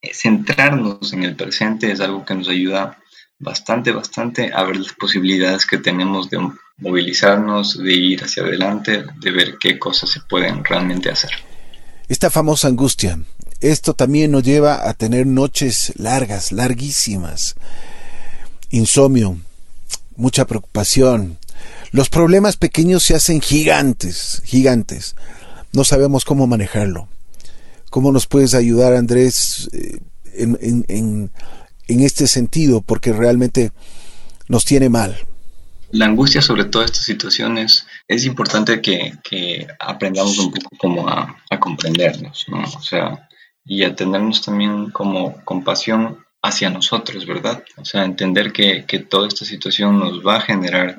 eh, 0.00 0.14
centrarnos 0.14 1.12
en 1.12 1.24
el 1.24 1.36
presente 1.36 1.90
es 1.90 2.00
algo 2.00 2.24
que 2.24 2.34
nos 2.34 2.48
ayuda 2.48 2.98
bastante, 3.38 3.92
bastante 3.92 4.50
a 4.52 4.64
ver 4.64 4.76
las 4.76 4.92
posibilidades 4.92 5.64
que 5.66 5.78
tenemos 5.78 6.30
de 6.30 6.38
movilizarnos, 6.78 7.78
de 7.78 7.92
ir 7.92 8.24
hacia 8.24 8.42
adelante, 8.42 9.04
de 9.16 9.30
ver 9.30 9.56
qué 9.58 9.78
cosas 9.78 10.10
se 10.10 10.20
pueden 10.20 10.64
realmente 10.64 11.10
hacer. 11.10 11.30
Esta 12.08 12.30
famosa 12.30 12.68
angustia, 12.68 13.18
esto 13.60 13.94
también 13.94 14.30
nos 14.30 14.44
lleva 14.44 14.88
a 14.88 14.94
tener 14.94 15.26
noches 15.26 15.92
largas, 15.96 16.52
larguísimas, 16.52 17.56
insomnio, 18.70 19.38
mucha 20.16 20.46
preocupación. 20.46 21.38
Los 21.90 22.08
problemas 22.08 22.56
pequeños 22.56 23.02
se 23.02 23.14
hacen 23.14 23.40
gigantes, 23.40 24.42
gigantes. 24.44 25.16
No 25.72 25.84
sabemos 25.84 26.24
cómo 26.24 26.46
manejarlo. 26.46 27.08
¿Cómo 27.90 28.12
nos 28.12 28.26
puedes 28.26 28.54
ayudar, 28.54 28.94
Andrés, 28.94 29.68
eh, 29.72 29.98
en, 30.34 31.30
este 31.88 32.26
sentido? 32.26 32.80
Porque 32.82 33.12
realmente 33.12 33.72
nos 34.46 34.64
tiene 34.64 34.88
mal. 34.88 35.16
La 35.90 36.04
angustia 36.04 36.42
sobre 36.42 36.66
todas 36.66 36.90
estas 36.90 37.06
situaciones 37.06 37.86
es 38.06 38.26
importante 38.26 38.82
que, 38.82 39.14
que 39.24 39.66
aprendamos 39.80 40.38
un 40.38 40.52
poco 40.52 40.70
como 40.76 41.08
a, 41.08 41.38
a 41.48 41.58
comprendernos, 41.58 42.44
¿no? 42.48 42.62
O 42.62 42.82
sea, 42.82 43.27
y 43.68 43.84
a 43.84 43.94
tenernos 43.94 44.42
también 44.42 44.90
como 44.90 45.44
compasión 45.44 46.24
hacia 46.42 46.70
nosotros, 46.70 47.26
¿verdad? 47.26 47.62
O 47.76 47.84
sea, 47.84 48.04
entender 48.04 48.52
que, 48.52 48.84
que 48.86 48.98
toda 48.98 49.28
esta 49.28 49.44
situación 49.44 49.98
nos 49.98 50.26
va 50.26 50.36
a 50.36 50.40
generar 50.40 50.96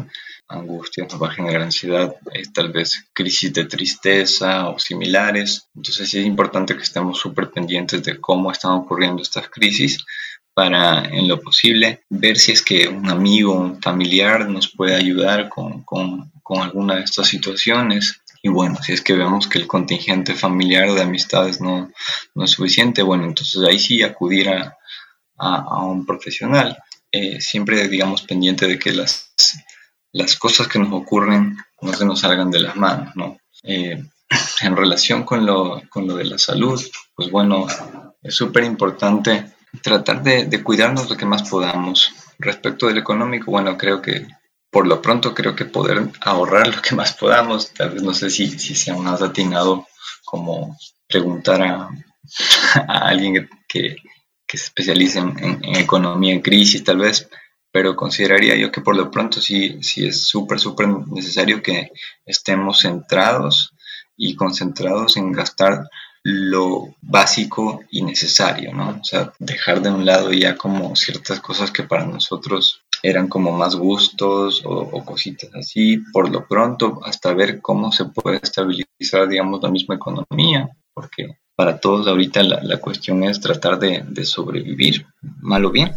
angustia, 0.47 1.05
nos 1.05 1.21
va 1.21 1.27
a 1.29 1.33
generar 1.33 1.63
ansiedad, 1.63 2.15
tal 2.53 2.71
vez 2.71 3.07
crisis 3.13 3.53
de 3.53 3.65
tristeza 3.65 4.69
o 4.69 4.79
similares. 4.79 5.67
Entonces 5.75 6.09
sí 6.09 6.19
es 6.19 6.25
importante 6.25 6.75
que 6.75 6.83
estemos 6.83 7.17
súper 7.17 7.49
pendientes 7.49 8.03
de 8.03 8.19
cómo 8.19 8.51
están 8.51 8.71
ocurriendo 8.71 9.21
estas 9.21 9.49
crisis 9.49 10.05
para, 10.53 11.05
en 11.05 11.27
lo 11.27 11.39
posible, 11.41 12.03
ver 12.09 12.37
si 12.37 12.51
es 12.51 12.61
que 12.61 12.87
un 12.87 13.09
amigo, 13.09 13.53
un 13.53 13.81
familiar 13.81 14.47
nos 14.47 14.67
puede 14.67 14.95
ayudar 14.95 15.47
con, 15.47 15.83
con, 15.83 16.31
con 16.43 16.61
alguna 16.61 16.95
de 16.95 17.03
estas 17.03 17.27
situaciones 17.27 18.21
y 18.41 18.49
bueno, 18.49 18.81
si 18.81 18.93
es 18.93 19.01
que 19.01 19.13
vemos 19.13 19.47
que 19.47 19.59
el 19.59 19.67
contingente 19.67 20.33
familiar 20.33 20.91
de 20.93 21.01
amistades 21.01 21.59
no, 21.59 21.91
no 22.35 22.43
es 22.45 22.51
suficiente, 22.51 23.01
bueno, 23.01 23.25
entonces 23.25 23.61
ahí 23.63 23.79
sí 23.79 24.01
acudir 24.01 24.49
a, 24.49 24.77
a, 25.37 25.83
un 25.83 26.05
profesional. 26.05 26.77
Eh, 27.11 27.41
siempre, 27.41 27.87
digamos, 27.87 28.21
pendiente 28.21 28.67
de 28.67 28.79
que 28.79 28.93
las, 28.93 29.33
las 30.13 30.35
cosas 30.35 30.67
que 30.67 30.79
nos 30.79 30.93
ocurren 30.93 31.57
no 31.81 31.93
se 31.93 32.05
nos 32.05 32.21
salgan 32.21 32.51
de 32.51 32.61
las 32.61 32.75
manos, 32.75 33.15
¿no? 33.15 33.37
Eh, 33.63 34.01
en 34.61 34.75
relación 34.75 35.23
con 35.23 35.45
lo, 35.45 35.81
con 35.89 36.07
lo 36.07 36.15
de 36.15 36.25
la 36.25 36.37
salud, 36.37 36.81
pues 37.15 37.29
bueno, 37.29 37.67
es 38.21 38.35
súper 38.35 38.63
importante 38.63 39.53
tratar 39.81 40.23
de, 40.23 40.45
de 40.45 40.63
cuidarnos 40.63 41.09
lo 41.09 41.17
que 41.17 41.25
más 41.25 41.49
podamos. 41.49 42.13
Respecto 42.37 42.87
del 42.87 42.99
económico, 42.99 43.51
bueno, 43.51 43.77
creo 43.77 44.01
que 44.01 44.27
por 44.71 44.87
lo 44.87 45.01
pronto 45.01 45.33
creo 45.33 45.55
que 45.55 45.65
poder 45.65 46.09
ahorrar 46.21 46.75
lo 46.75 46.81
que 46.81 46.95
más 46.95 47.13
podamos, 47.13 47.73
tal 47.73 47.91
vez 47.91 48.03
no 48.03 48.13
sé 48.13 48.29
si, 48.29 48.47
si 48.59 48.75
sea 48.75 48.95
más 48.95 49.21
atinado 49.21 49.87
como 50.23 50.77
preguntar 51.07 51.61
a, 51.63 51.89
alguien 52.87 53.49
que, 53.67 53.95
que, 54.45 54.57
se 54.57 54.65
especialice 54.65 55.19
en, 55.19 55.59
economía 55.75 56.33
en 56.33 56.41
crisis 56.41 56.83
tal 56.83 56.97
vez, 56.97 57.27
pero 57.71 57.95
consideraría 57.95 58.55
yo 58.55 58.71
que 58.71 58.81
por 58.81 58.95
lo 58.95 59.09
pronto 59.09 59.41
sí, 59.41 59.79
sí 59.81 60.07
es 60.07 60.23
súper, 60.23 60.59
súper 60.59 60.87
necesario 60.87 61.61
que 61.61 61.91
estemos 62.25 62.81
centrados 62.81 63.73
y 64.15 64.35
concentrados 64.35 65.17
en 65.17 65.31
gastar 65.31 65.89
lo 66.23 66.95
básico 67.01 67.81
y 67.89 68.01
necesario, 68.03 68.73
¿no? 68.73 68.99
O 69.01 69.03
sea, 69.03 69.33
dejar 69.39 69.81
de 69.81 69.89
un 69.89 70.05
lado 70.05 70.33
ya 70.33 70.57
como 70.57 70.95
ciertas 70.95 71.39
cosas 71.39 71.71
que 71.71 71.83
para 71.83 72.05
nosotros 72.05 72.83
eran 73.03 73.27
como 73.27 73.51
más 73.51 73.75
gustos 73.75 74.61
o, 74.65 75.03
cositas 75.05 75.49
así, 75.55 75.97
por 76.11 76.29
lo 76.29 76.47
pronto, 76.47 76.99
hasta 77.05 77.33
ver 77.33 77.61
cómo 77.61 77.91
se 77.91 78.05
puede 78.05 78.39
estabilizar, 78.41 79.27
digamos, 79.27 79.61
la 79.61 79.69
misma 79.69 79.95
economía, 79.95 80.69
porque 80.93 81.37
para 81.55 81.79
todos 81.79 82.07
ahorita 82.07 82.43
la, 82.43 82.77
cuestión 82.77 83.23
es 83.23 83.39
tratar 83.39 83.79
de, 83.79 84.03
de, 84.07 84.25
sobrevivir, 84.25 85.05
mal 85.41 85.65
o 85.65 85.71
bien. 85.71 85.91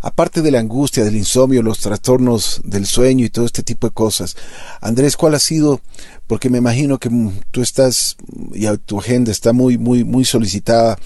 Aparte 0.00 0.40
de 0.40 0.50
la 0.50 0.60
angustia, 0.60 1.04
del 1.04 1.16
insomnio, 1.16 1.62
los 1.62 1.78
trastornos 1.78 2.62
del 2.64 2.86
sueño 2.86 3.24
y 3.26 3.30
todo 3.30 3.44
este 3.44 3.62
tipo 3.62 3.86
de 3.86 3.92
cosas, 3.92 4.36
Andrés, 4.80 5.16
¿cuál 5.16 5.34
ha 5.34 5.38
sido? 5.38 5.80
Porque 6.26 6.48
me 6.48 6.58
imagino 6.58 6.98
que 6.98 7.10
tú 7.50 7.60
estás, 7.60 8.16
y 8.54 8.66
tu 8.78 8.98
agenda 8.98 9.30
está 9.30 9.52
muy, 9.52 9.76
muy, 9.76 10.04
muy 10.04 10.24
solicitada 10.24 10.98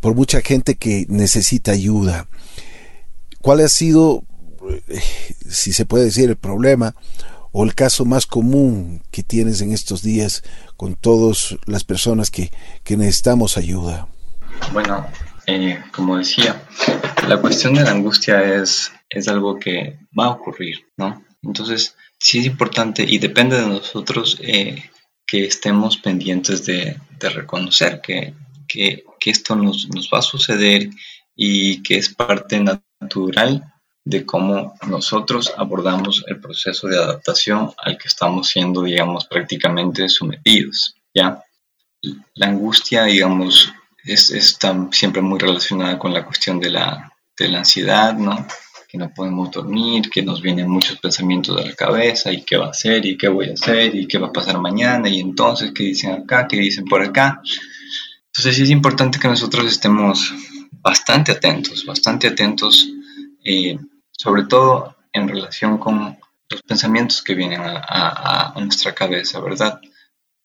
por 0.00 0.14
mucha 0.14 0.40
gente 0.40 0.74
que 0.74 1.06
necesita 1.08 1.72
ayuda. 1.72 2.26
¿cuál 3.42 3.60
ha 3.60 3.68
sido, 3.68 4.24
si 5.48 5.72
se 5.72 5.86
puede 5.86 6.04
decir, 6.04 6.28
el 6.28 6.36
problema 6.36 6.94
o 7.52 7.64
el 7.64 7.74
caso 7.74 8.04
más 8.04 8.26
común 8.26 9.02
que 9.10 9.22
tienes 9.22 9.60
en 9.60 9.72
estos 9.72 10.02
días 10.02 10.42
con 10.76 10.96
todas 10.96 11.56
las 11.66 11.84
personas 11.84 12.30
que, 12.30 12.50
que 12.82 12.96
necesitamos 12.96 13.56
ayuda? 13.56 14.08
Bueno, 14.72 15.06
eh, 15.46 15.82
como 15.92 16.18
decía, 16.18 16.62
la 17.28 17.40
cuestión 17.40 17.74
de 17.74 17.82
la 17.82 17.90
angustia 17.90 18.42
es, 18.56 18.90
es 19.08 19.28
algo 19.28 19.58
que 19.58 19.98
va 20.18 20.26
a 20.26 20.30
ocurrir, 20.30 20.86
¿no? 20.96 21.24
Entonces, 21.42 21.94
sí 22.18 22.38
es 22.38 22.46
importante 22.46 23.04
y 23.06 23.18
depende 23.18 23.60
de 23.60 23.66
nosotros 23.66 24.38
eh, 24.40 24.90
que 25.26 25.44
estemos 25.44 25.98
pendientes 25.98 26.64
de, 26.64 26.98
reconocer 27.20 28.00
que, 28.00 28.34
que, 28.66 29.04
que 29.20 29.30
esto 29.30 29.54
nos, 29.54 29.88
nos, 29.94 30.10
va 30.12 30.18
a 30.18 30.22
suceder 30.22 30.90
y 31.36 31.80
que 31.84 31.98
es 31.98 32.12
parte 32.12 32.60
natural 33.00 33.71
de 34.04 34.26
cómo 34.26 34.74
nosotros 34.88 35.52
abordamos 35.56 36.24
el 36.26 36.40
proceso 36.40 36.88
de 36.88 36.98
adaptación 36.98 37.72
al 37.78 37.96
que 37.96 38.08
estamos 38.08 38.48
siendo, 38.48 38.82
digamos, 38.82 39.26
prácticamente 39.26 40.08
sometidos, 40.08 40.96
¿ya? 41.14 41.42
La 42.34 42.48
angustia, 42.48 43.04
digamos, 43.04 43.72
es, 44.04 44.30
está 44.30 44.88
siempre 44.90 45.22
muy 45.22 45.38
relacionada 45.38 45.98
con 45.98 46.12
la 46.12 46.24
cuestión 46.24 46.58
de 46.58 46.70
la, 46.70 47.12
de 47.38 47.48
la 47.48 47.58
ansiedad, 47.58 48.14
¿no? 48.14 48.46
Que 48.88 48.98
no 48.98 49.12
podemos 49.14 49.50
dormir, 49.52 50.10
que 50.10 50.22
nos 50.22 50.42
vienen 50.42 50.68
muchos 50.68 50.98
pensamientos 50.98 51.56
de 51.56 51.70
la 51.70 51.74
cabeza 51.74 52.32
y 52.32 52.42
qué 52.42 52.56
va 52.56 52.66
a 52.66 52.70
hacer 52.70 53.06
y 53.06 53.16
qué 53.16 53.28
voy 53.28 53.50
a 53.50 53.54
hacer 53.54 53.94
y 53.94 54.06
qué 54.06 54.18
va 54.18 54.28
a 54.28 54.32
pasar 54.32 54.58
mañana 54.58 55.08
y 55.08 55.20
entonces 55.20 55.72
qué 55.72 55.84
dicen 55.84 56.12
acá, 56.12 56.46
qué 56.48 56.56
dicen 56.56 56.84
por 56.84 57.02
acá. 57.02 57.40
Entonces 58.26 58.56
sí 58.56 58.62
es 58.62 58.70
importante 58.70 59.20
que 59.20 59.28
nosotros 59.28 59.66
estemos 59.66 60.34
bastante 60.72 61.32
atentos, 61.32 61.86
bastante 61.86 62.26
atentos, 62.26 62.88
eh, 63.44 63.78
sobre 64.12 64.44
todo 64.44 64.96
en 65.12 65.28
relación 65.28 65.78
con 65.78 66.18
los 66.48 66.62
pensamientos 66.62 67.22
que 67.22 67.34
vienen 67.34 67.62
a, 67.64 68.54
nuestra 68.56 68.94
cabeza, 68.94 69.40
¿verdad? 69.40 69.80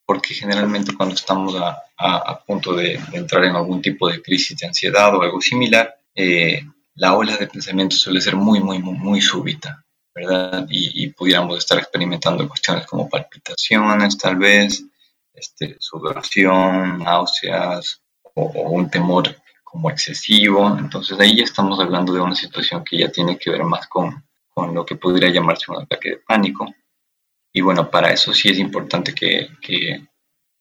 porque 0.08 0.34
generalmente 0.34 0.96
cuando 0.96 1.16
estamos 1.16 1.54
a, 1.98 2.40
punto 2.46 2.74
de, 2.74 2.94
entrar 3.12 3.44
en 3.44 3.56
algún 3.56 3.82
tipo 3.82 4.10
de 4.10 4.22
crisis 4.22 4.58
de 4.58 4.68
ansiedad 4.68 5.14
o 5.14 5.22
algo 5.22 5.42
similar, 5.42 5.94
eh, 6.16 6.64
la 6.96 7.16
ola 7.16 7.36
de 7.36 7.48
pensamiento 7.48 7.96
suele 7.98 8.22
ser 8.22 8.38
muy, 8.38 8.62
muy, 8.62 8.80
muy, 8.80 8.94
muy 8.94 9.22
súbita, 9.22 9.84
¿verdad? 10.16 10.66
Y, 10.70 11.10
pudiéramos 11.10 11.58
estar 11.58 11.78
experimentando 11.78 12.48
cuestiones 12.48 12.88
como 12.88 13.10
palpitaciones, 13.10 14.18
tal 14.18 14.38
vez, 14.38 14.82
este, 15.34 15.76
sudoración, 15.78 17.00
náuseas 17.00 18.02
o 18.34 18.44
un 18.72 18.90
temor 18.90 19.36
como 19.78 19.92
excesivo. 19.92 20.76
Entonces 20.80 21.20
ahí 21.20 21.38
ya 21.38 21.44
estamos 21.44 21.80
hablando 21.80 22.12
de 22.12 22.20
una 22.20 22.34
situación 22.34 22.84
que 22.84 22.98
ya 22.98 23.12
tiene 23.12 23.38
que 23.38 23.52
ver 23.52 23.64
más 23.64 23.88
con, 23.88 24.24
con 24.50 24.74
lo 24.74 24.84
que 24.84 24.96
podría 24.96 25.30
llamarse 25.30 25.72
un 25.72 25.84
ataque 25.84 26.10
de 26.10 26.18
pánico. 26.18 26.66
Y 27.54 27.62
bueno, 27.62 27.92
para 27.92 28.12
eso 28.12 28.34
sí 28.34 28.50
es 28.50 28.58
importante 28.58 29.14
que, 29.14 29.50
que, 29.62 30.08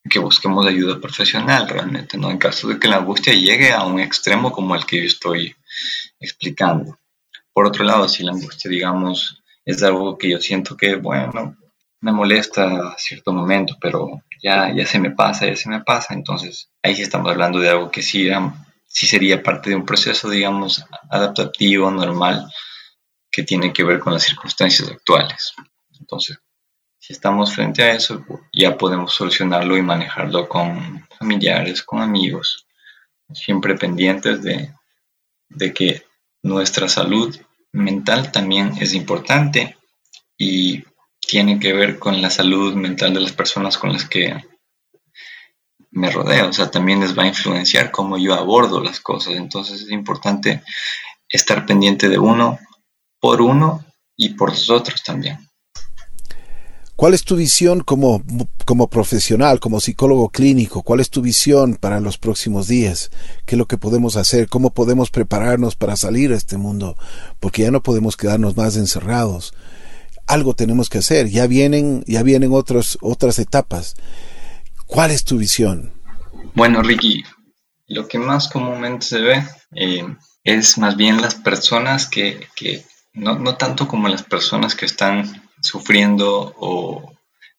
que, 0.09 0.19
busquemos 0.19 0.67
ayuda 0.67 1.01
profesional 1.01 1.67
realmente, 1.67 2.19
¿no? 2.19 2.31
En 2.31 2.37
caso 2.37 2.69
de 2.69 2.79
que 2.79 2.89
la 2.89 2.97
angustia 2.97 3.33
llegue 3.33 3.73
a 3.73 3.85
un 3.85 4.01
extremo 4.01 4.53
como 4.53 4.75
el 4.75 4.85
que 4.85 4.99
yo 4.99 5.07
estoy 5.07 5.57
explicando. 6.21 6.99
Por 7.55 7.67
otro 7.67 7.85
lado, 7.85 8.09
si 8.09 8.23
la 8.23 8.33
angustia, 8.33 8.71
digamos, 8.71 9.43
es 9.65 9.83
algo 9.83 10.19
que 10.19 10.31
yo 10.31 10.41
siento 10.41 10.77
que, 10.77 10.97
bueno, 10.97 11.57
me 12.03 12.13
molesta 12.13 12.91
a 12.91 12.99
cierto 12.99 13.33
momento, 13.33 13.77
pero 13.81 14.23
ya, 14.43 14.73
ya 14.75 14.85
se 14.85 14.99
me 14.99 15.11
pasa, 15.11 15.47
ya 15.47 15.57
se 15.57 15.71
me 15.71 15.81
pasa, 15.81 16.13
entonces 16.13 16.71
ahí 16.83 16.95
sí 16.95 17.03
estamos 17.03 17.31
hablando 17.31 17.59
de 17.59 17.71
algo 17.71 17.91
que 17.91 18.03
sí, 18.03 18.29
sí 18.97 19.07
sería 19.07 19.43
parte 19.43 19.69
de 19.69 19.77
un 19.77 19.85
proceso, 19.85 20.31
digamos, 20.31 20.83
adaptativo, 21.11 21.91
normal, 21.91 22.51
que 23.31 23.43
tiene 23.43 23.71
que 23.71 23.85
ver 23.85 24.01
con 24.01 24.15
las 24.15 24.23
circunstancias 24.23 24.89
actuales. 24.89 25.53
Entonces, 26.01 26.39
si 26.99 27.13
estamos 27.13 27.55
frente 27.55 27.83
a 27.83 27.93
eso, 27.93 28.25
ya 28.55 28.79
podemos 28.79 29.13
solucionarlo 29.13 29.77
y 29.77 29.83
manejarlo 29.83 30.49
con 30.49 31.07
familiares, 31.19 31.83
con 31.83 32.01
amigos, 32.01 32.67
siempre 33.35 33.75
pendientes 33.75 34.43
de, 34.43 34.73
de 35.51 35.75
que 35.75 36.07
nuestra 36.43 36.89
salud 36.89 37.37
mental 37.73 38.33
también 38.33 38.73
es 38.81 38.95
importante 38.95 39.77
y 40.39 40.85
tiene 41.21 41.61
que 41.61 41.75
ver 41.75 41.99
con 41.99 42.23
la 42.23 42.31
salud 42.31 42.75
mental 42.75 43.13
de 43.13 43.21
las 43.21 43.33
personas 43.33 43.77
con 43.77 43.93
las 43.93 44.07
que 44.07 44.43
me 45.97 46.11
rodeo. 46.11 46.49
O 46.49 46.53
sea, 46.53 46.71
también 46.71 47.01
les 47.01 47.17
va 47.17 47.25
a 47.25 47.29
influenciar 47.29 47.91
cómo 47.91 48.19
yo 48.19 48.35
abordo 48.35 48.81
las 48.81 49.01
cosas. 49.01 49.35
Entonces 49.35 49.83
es 49.83 49.91
importante 49.91 50.63
estar 51.29 51.67
pendiente 51.67 52.09
de 52.09 52.19
uno 52.19 52.59
por 53.21 53.41
uno 53.41 53.85
y 54.17 54.31
por 54.31 54.51
los 54.51 54.71
otros 54.71 55.03
también. 55.03 55.39
¿Cuál 56.97 57.13
es 57.13 57.25
tu 57.25 57.37
visión 57.37 57.81
como, 57.81 58.23
como 58.65 58.89
profesional, 58.89 59.61
como 59.61 59.81
psicólogo 59.81 60.31
clínico? 60.31 60.83
¿Cuál 60.83 61.01
es 61.01 61.11
tu 61.11 61.21
visión 61.21 61.77
para 61.77 62.01
los 62.01 62.17
próximos 62.17 62.69
días? 62.69 63.11
¿Qué 63.45 63.55
es 63.55 63.59
lo 63.59 63.67
que 63.67 63.77
podemos 63.77 64.17
hacer? 64.17 64.49
¿Cómo 64.49 64.71
podemos 64.71 65.11
prepararnos 65.11 65.77
para 65.77 65.97
salir 65.97 66.33
a 66.33 66.37
este 66.37 66.57
mundo? 66.57 66.97
Porque 67.39 67.63
ya 67.63 67.71
no 67.71 67.83
podemos 67.83 68.17
quedarnos 68.17 68.57
más 68.57 68.77
encerrados. 68.77 69.53
Algo 70.27 70.55
tenemos 70.55 70.89
que 70.89 70.99
hacer. 70.99 71.29
Ya 71.29 71.47
vienen, 71.47 72.03
ya 72.07 72.23
vienen 72.23 72.53
otros, 72.55 72.97
otras 73.03 73.39
etapas. 73.39 73.95
¿Cuál 74.87 75.11
es 75.11 75.25
tu 75.25 75.39
visión? 75.39 75.93
Bueno, 76.55 76.83
Ricky, 76.83 77.23
lo 77.89 78.09
que 78.09 78.19
más 78.19 78.49
comúnmente 78.49 79.07
se 79.07 79.21
ve 79.21 79.43
eh, 79.75 80.07
es 80.45 80.79
más 80.79 80.97
bien 80.97 81.21
las 81.21 81.35
personas 81.35 82.07
que, 82.07 82.47
que 82.55 82.85
no, 83.13 83.39
no 83.39 83.57
tanto 83.57 83.87
como 83.89 84.09
las 84.09 84.23
personas 84.23 84.75
que 84.75 84.87
están 84.87 85.43
sufriendo 85.61 86.55
o 86.59 87.13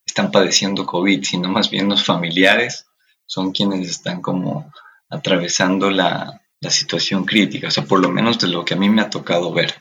están 0.06 0.32
padeciendo 0.32 0.86
COVID, 0.86 1.24
sino 1.24 1.50
más 1.50 1.70
bien 1.70 1.90
los 1.90 2.06
familiares 2.06 2.86
son 3.26 3.52
quienes 3.52 3.90
están 3.90 4.22
como 4.22 4.72
atravesando 5.10 5.92
la, 5.92 6.42
la 6.60 6.72
situación 6.72 7.26
crítica, 7.26 7.68
o 7.68 7.72
sea, 7.72 7.84
por 7.84 8.00
lo 8.00 8.10
menos 8.10 8.40
de 8.40 8.48
lo 8.48 8.66
que 8.66 8.74
a 8.74 8.78
mí 8.78 8.90
me 8.90 9.02
ha 9.02 9.10
tocado 9.10 9.54
ver. 9.54 9.74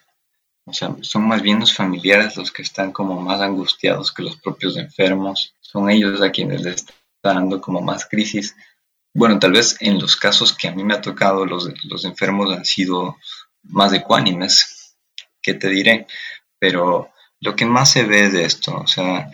O 0.67 0.73
sea, 0.73 0.97
son 1.01 1.29
más 1.29 1.43
bien 1.43 1.61
los 1.61 1.73
familiares 1.73 2.37
los 2.37 2.51
que 2.51 2.63
están 2.63 2.91
como 2.91 3.21
más 3.21 3.41
angustiados 3.41 4.13
que 4.13 4.25
los 4.25 4.37
propios 4.37 4.77
enfermos. 4.77 5.55
Son 5.61 5.89
ellos 5.89 6.21
a 6.21 6.33
quienes 6.33 6.63
les 6.63 6.85
está 7.33 7.61
como 7.61 7.81
más 7.81 8.07
crisis. 8.07 8.57
Bueno, 9.15 9.39
tal 9.39 9.53
vez 9.53 9.77
en 9.81 9.99
los 9.99 10.17
casos 10.17 10.53
que 10.53 10.69
a 10.69 10.73
mí 10.73 10.85
me 10.85 10.95
ha 10.95 11.01
tocado, 11.01 11.47
los, 11.47 11.71
los 11.85 12.05
enfermos 12.05 12.53
han 12.53 12.65
sido 12.65 13.17
más 13.63 13.93
ecuánimes, 13.93 14.97
que 15.43 15.55
te 15.55 15.69
diré, 15.69 16.07
pero 16.59 17.11
lo 17.41 17.55
que 17.55 17.65
más 17.65 17.93
se 17.93 18.05
ve 18.05 18.29
de 18.31 18.45
esto, 18.45 18.77
o 18.77 18.87
sea, 18.87 19.31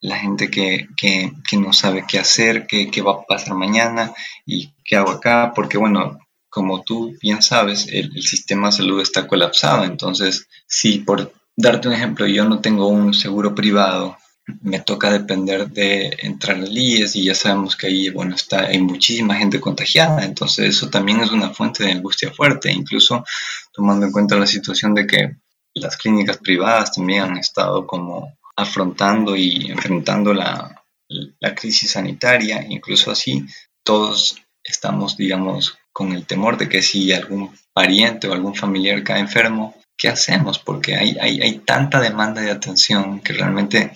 la 0.00 0.16
gente 0.16 0.50
que, 0.50 0.88
que, 0.96 1.32
que 1.48 1.56
no 1.56 1.72
sabe 1.72 2.04
qué 2.08 2.18
hacer, 2.18 2.66
qué, 2.66 2.90
qué, 2.90 3.02
va 3.02 3.12
a 3.12 3.22
pasar 3.26 3.54
mañana 3.54 4.14
y 4.46 4.72
qué 4.84 4.96
hago 4.96 5.10
acá, 5.10 5.52
porque 5.54 5.76
bueno, 5.76 6.18
como 6.48 6.82
tú 6.82 7.16
bien 7.20 7.42
sabes, 7.42 7.86
el, 7.88 8.16
el, 8.16 8.22
sistema 8.22 8.68
de 8.68 8.72
salud 8.72 9.00
está 9.00 9.26
colapsado, 9.26 9.84
entonces 9.84 10.48
si 10.66 11.00
por 11.00 11.32
darte 11.56 11.88
un 11.88 11.94
ejemplo, 11.94 12.26
yo 12.26 12.44
no 12.44 12.60
tengo 12.60 12.88
un 12.88 13.12
seguro 13.12 13.54
privado, 13.54 14.16
me 14.62 14.80
toca 14.80 15.10
depender 15.10 15.68
de 15.70 16.16
entrar 16.20 16.56
al 16.56 16.76
IES 16.76 17.16
y 17.16 17.24
ya 17.24 17.34
sabemos 17.34 17.76
que 17.76 17.86
ahí, 17.88 18.08
bueno, 18.10 18.34
está, 18.34 18.66
hay 18.66 18.80
muchísima 18.80 19.34
gente 19.36 19.60
contagiada, 19.60 20.24
entonces 20.24 20.76
eso 20.76 20.90
también 20.90 21.20
es 21.20 21.30
una 21.30 21.50
fuente 21.50 21.84
de 21.84 21.92
angustia 21.92 22.32
fuerte, 22.32 22.70
incluso 22.72 23.24
tomando 23.72 24.06
en 24.06 24.12
cuenta 24.12 24.36
la 24.36 24.46
situación 24.46 24.94
de 24.94 25.06
que 25.06 25.36
las 25.74 25.96
clínicas 25.96 26.38
privadas 26.38 26.92
también 26.92 27.22
han 27.22 27.36
estado 27.38 27.86
como 27.86 28.36
afrontando 28.56 29.36
y 29.36 29.70
enfrentando 29.70 30.34
la, 30.34 30.82
la 31.08 31.54
crisis 31.54 31.92
sanitaria, 31.92 32.64
incluso 32.68 33.10
así 33.10 33.44
todos 33.82 34.36
estamos, 34.62 35.16
digamos, 35.16 35.78
con 35.92 36.12
el 36.12 36.26
temor 36.26 36.56
de 36.56 36.68
que 36.68 36.82
si 36.82 37.12
algún 37.12 37.50
pariente 37.72 38.28
o 38.28 38.32
algún 38.32 38.54
familiar 38.54 39.02
cae 39.02 39.20
enfermo, 39.20 39.74
¿qué 40.00 40.08
hacemos? 40.08 40.58
Porque 40.58 40.96
hay, 40.96 41.16
hay, 41.20 41.42
hay 41.42 41.58
tanta 41.58 42.00
demanda 42.00 42.40
de 42.40 42.50
atención 42.50 43.20
que 43.20 43.34
realmente 43.34 43.92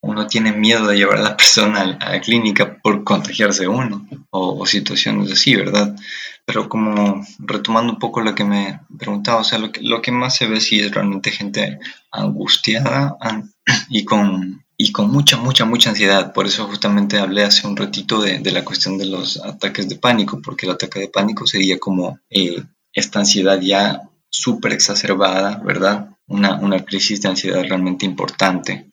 uno 0.00 0.28
tiene 0.28 0.52
miedo 0.52 0.86
de 0.86 0.96
llevar 0.96 1.18
a 1.18 1.22
la 1.22 1.36
persona 1.36 1.98
a 2.00 2.12
la 2.12 2.20
clínica 2.20 2.78
por 2.80 3.02
contagiarse 3.02 3.66
uno 3.66 4.06
o, 4.30 4.62
o, 4.62 4.66
situaciones 4.66 5.32
así, 5.32 5.56
¿verdad? 5.56 5.96
Pero 6.44 6.68
como 6.68 7.26
retomando 7.40 7.92
un 7.92 7.98
poco 7.98 8.20
lo 8.20 8.36
que 8.36 8.44
me 8.44 8.80
preguntaba, 8.96 9.40
o 9.40 9.44
sea, 9.44 9.58
lo 9.58 9.72
que, 9.72 9.82
lo 9.82 10.00
que 10.00 10.12
más 10.12 10.36
se 10.36 10.46
ve 10.46 10.60
sí 10.60 10.78
es 10.78 10.92
realmente 10.92 11.32
gente 11.32 11.80
angustiada 12.12 13.16
y 13.90 14.04
con, 14.04 14.64
y 14.76 14.92
con 14.92 15.10
mucha, 15.10 15.36
mucha, 15.36 15.64
mucha 15.64 15.90
ansiedad. 15.90 16.32
Por 16.32 16.46
eso 16.46 16.68
justamente 16.68 17.18
hablé 17.18 17.42
hace 17.42 17.66
un 17.66 17.76
ratito 17.76 18.22
de, 18.22 18.38
de 18.38 18.52
la 18.52 18.64
cuestión 18.64 18.96
de 18.96 19.06
los 19.06 19.44
ataques 19.44 19.88
de 19.88 19.96
pánico, 19.96 20.40
porque 20.40 20.66
el 20.66 20.72
ataque 20.72 21.00
de 21.00 21.08
pánico 21.08 21.48
sería 21.48 21.80
como 21.80 22.20
eh, 22.30 22.62
esta 22.92 23.18
ansiedad 23.18 23.60
ya 23.60 24.08
súper 24.30 24.72
exacerbada, 24.72 25.60
¿verdad? 25.64 26.10
Una, 26.26 26.56
una 26.56 26.84
crisis 26.84 27.20
de 27.22 27.28
ansiedad 27.28 27.62
realmente 27.62 28.06
importante. 28.06 28.90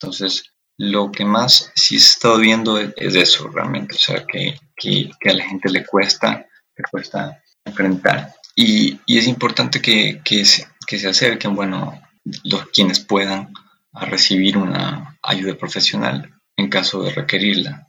Entonces, 0.00 0.44
lo 0.76 1.10
que 1.10 1.24
más 1.24 1.72
sí 1.74 1.96
he 1.96 1.98
estado 1.98 2.38
viendo 2.38 2.78
es, 2.78 2.92
es 2.96 3.14
eso 3.14 3.48
realmente, 3.48 3.96
o 3.96 3.98
sea, 3.98 4.24
que, 4.24 4.56
que, 4.76 5.10
que, 5.18 5.30
a 5.30 5.34
la 5.34 5.44
gente 5.44 5.68
le 5.70 5.84
cuesta, 5.84 6.46
le 6.76 6.84
cuesta 6.90 7.42
enfrentar. 7.64 8.34
Y, 8.54 9.00
y 9.06 9.18
es 9.18 9.26
importante 9.26 9.80
que, 9.82 10.20
que, 10.24 10.44
que 10.86 10.98
se 10.98 11.08
acerquen, 11.08 11.54
bueno, 11.54 12.00
los 12.44 12.66
quienes 12.68 13.00
puedan 13.00 13.52
a 13.92 14.04
recibir 14.04 14.56
una 14.56 15.18
ayuda 15.22 15.54
profesional 15.56 16.32
en 16.56 16.68
caso 16.68 17.02
de 17.02 17.10
requerirla. 17.10 17.88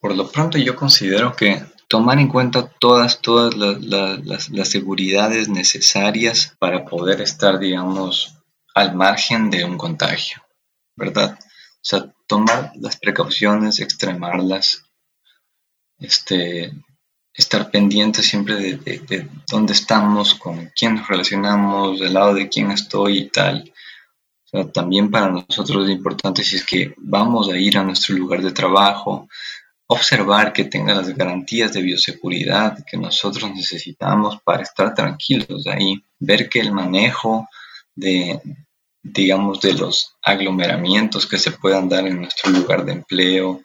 Por 0.00 0.14
lo 0.14 0.30
pronto 0.30 0.58
yo 0.58 0.76
considero 0.76 1.34
que 1.34 1.62
tomar 1.88 2.18
en 2.18 2.28
cuenta 2.28 2.68
todas, 2.80 3.20
todas 3.20 3.54
las, 3.54 4.48
las, 4.50 4.68
seguridades 4.68 5.48
necesarias 5.48 6.54
para 6.58 6.84
poder 6.84 7.20
estar, 7.20 7.58
digamos, 7.58 8.34
al 8.74 8.94
margen 8.94 9.50
de 9.50 9.64
un 9.64 9.78
contagio, 9.78 10.42
¿verdad? 10.96 11.38
O 11.40 11.88
sea, 11.88 12.12
tomar 12.26 12.72
las 12.76 12.96
precauciones, 12.96 13.80
extremarlas, 13.80 14.84
este, 15.98 16.72
estar 17.32 17.70
pendiente 17.70 18.22
siempre 18.22 18.56
de, 18.56 18.76
de, 18.76 19.28
dónde 19.48 19.72
estamos, 19.72 20.34
con 20.34 20.72
quién 20.74 20.96
nos 20.96 21.08
relacionamos, 21.08 22.00
del 22.00 22.14
lado 22.14 22.34
de 22.34 22.48
quién 22.48 22.70
estoy 22.72 23.18
y 23.18 23.28
tal. 23.28 23.72
O 24.46 24.48
sea, 24.48 24.72
también 24.72 25.10
para 25.10 25.30
nosotros 25.30 25.84
es 25.84 25.94
importante 25.94 26.42
si 26.42 26.56
es 26.56 26.64
que 26.64 26.94
vamos 26.96 27.48
a 27.48 27.56
ir 27.56 27.78
a 27.78 27.84
nuestro 27.84 28.16
lugar 28.16 28.42
de 28.42 28.52
trabajo, 28.52 29.28
observar 29.86 30.52
que 30.52 30.64
tenga 30.64 30.94
las 30.94 31.08
garantías 31.16 31.72
de 31.72 31.82
bioseguridad 31.82 32.84
que 32.84 32.96
nosotros 32.96 33.50
necesitamos 33.54 34.40
para 34.42 34.62
estar 34.62 34.94
tranquilos 34.94 35.66
ahí, 35.66 36.02
ver 36.18 36.48
que 36.48 36.60
el 36.60 36.72
manejo 36.72 37.48
de, 37.94 38.40
digamos, 39.02 39.60
de 39.60 39.74
los 39.74 40.16
aglomeramientos 40.22 41.26
que 41.26 41.38
se 41.38 41.52
puedan 41.52 41.88
dar 41.88 42.06
en 42.06 42.20
nuestro 42.20 42.50
lugar 42.50 42.84
de 42.84 42.92
empleo 42.92 43.62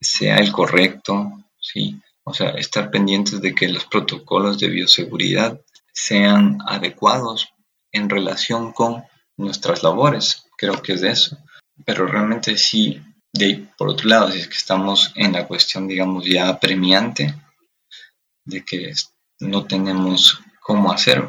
sea 0.00 0.36
el 0.36 0.52
correcto, 0.52 1.32
¿sí? 1.60 2.00
O 2.22 2.32
sea, 2.32 2.50
estar 2.50 2.90
pendientes 2.90 3.40
de 3.40 3.54
que 3.54 3.68
los 3.68 3.84
protocolos 3.84 4.58
de 4.58 4.68
bioseguridad 4.68 5.60
sean 5.92 6.58
adecuados 6.66 7.48
en 7.92 8.08
relación 8.08 8.72
con 8.72 9.04
nuestras 9.36 9.82
labores. 9.82 10.46
Creo 10.56 10.80
que 10.82 10.94
es 10.94 11.02
eso. 11.02 11.38
Pero 11.84 12.06
realmente 12.06 12.56
sí 12.56 13.00
de 13.34 13.66
por 13.76 13.88
otro 13.88 14.08
lado, 14.08 14.30
si 14.30 14.38
es 14.38 14.48
que 14.48 14.56
estamos 14.56 15.12
en 15.16 15.32
la 15.32 15.46
cuestión, 15.46 15.88
digamos, 15.88 16.24
ya 16.24 16.58
premiante, 16.58 17.34
de 18.44 18.64
que 18.64 18.92
no 19.40 19.64
tenemos 19.64 20.40
cómo 20.60 20.92
hacer, 20.92 21.28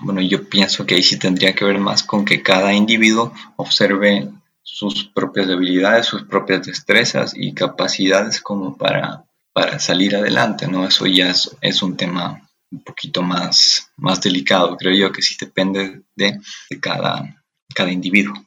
bueno, 0.00 0.20
yo 0.20 0.48
pienso 0.48 0.84
que 0.84 0.96
ahí 0.96 1.02
sí 1.02 1.18
tendría 1.18 1.54
que 1.54 1.64
ver 1.64 1.78
más 1.78 2.02
con 2.02 2.24
que 2.24 2.42
cada 2.42 2.74
individuo 2.74 3.32
observe 3.56 4.28
sus 4.62 5.04
propias 5.04 5.48
debilidades, 5.48 6.06
sus 6.06 6.24
propias 6.24 6.66
destrezas 6.66 7.32
y 7.34 7.54
capacidades 7.54 8.40
como 8.42 8.76
para, 8.76 9.24
para 9.52 9.78
salir 9.78 10.14
adelante, 10.14 10.68
¿no? 10.68 10.86
Eso 10.86 11.06
ya 11.06 11.30
es, 11.30 11.56
es 11.62 11.82
un 11.82 11.96
tema 11.96 12.46
un 12.70 12.82
poquito 12.82 13.22
más, 13.22 13.90
más 13.96 14.20
delicado, 14.20 14.76
creo 14.76 14.94
yo, 14.94 15.12
que 15.12 15.22
sí 15.22 15.36
depende 15.40 16.02
de, 16.14 16.40
de 16.68 16.80
cada, 16.80 17.42
cada 17.74 17.90
individuo. 17.90 18.45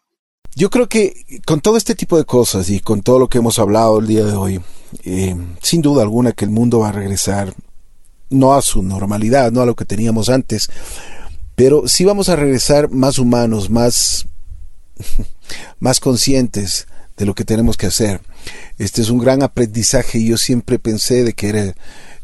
Yo 0.60 0.69
creo 0.69 0.89
que 0.89 1.26
con 1.45 1.62
todo 1.62 1.78
este 1.78 1.95
tipo 1.95 2.17
de 2.17 2.26
cosas 2.26 2.69
y 2.69 2.82
con 2.82 3.02
todo 3.02 3.17
lo 3.17 3.30
que 3.30 3.38
hemos 3.38 3.60
hablado 3.60 4.00
el 4.00 4.08
día 4.08 4.26
de 4.26 4.34
hoy, 4.34 4.60
eh, 5.06 5.34
sin 5.62 5.82
duda 5.82 6.02
alguna 6.02 6.34
que 6.34 6.43
el 6.43 6.52
mundo 6.52 6.80
va 6.80 6.89
a 6.89 6.91
regresar 6.91 7.54
no 8.30 8.54
a 8.54 8.62
su 8.62 8.84
normalidad, 8.84 9.54
no 9.54 9.62
a 9.62 9.65
lo 9.65 9.78
que 9.78 9.86
teníamos 9.86 10.28
antes, 10.28 10.69
pero 11.56 11.88
sí 11.88 12.04
vamos 12.04 12.28
a 12.28 12.36
regresar 12.36 12.91
más 12.91 13.19
humanos, 13.19 13.69
más, 13.69 14.28
más 15.80 16.02
conscientes 16.02 16.89
de 17.15 17.26
lo 17.26 17.36
que 17.36 17.45
tenemos 17.45 17.78
que 17.78 17.88
hacer. 17.88 18.19
Este 18.78 19.02
es 19.02 19.10
un 19.10 19.19
gran 19.19 19.43
aprendizaje 19.43 20.19
y 20.19 20.28
yo 20.28 20.38
siempre 20.38 20.78
pensé 20.78 21.24
de 21.24 21.32
que 21.32 21.48
era, 21.48 21.74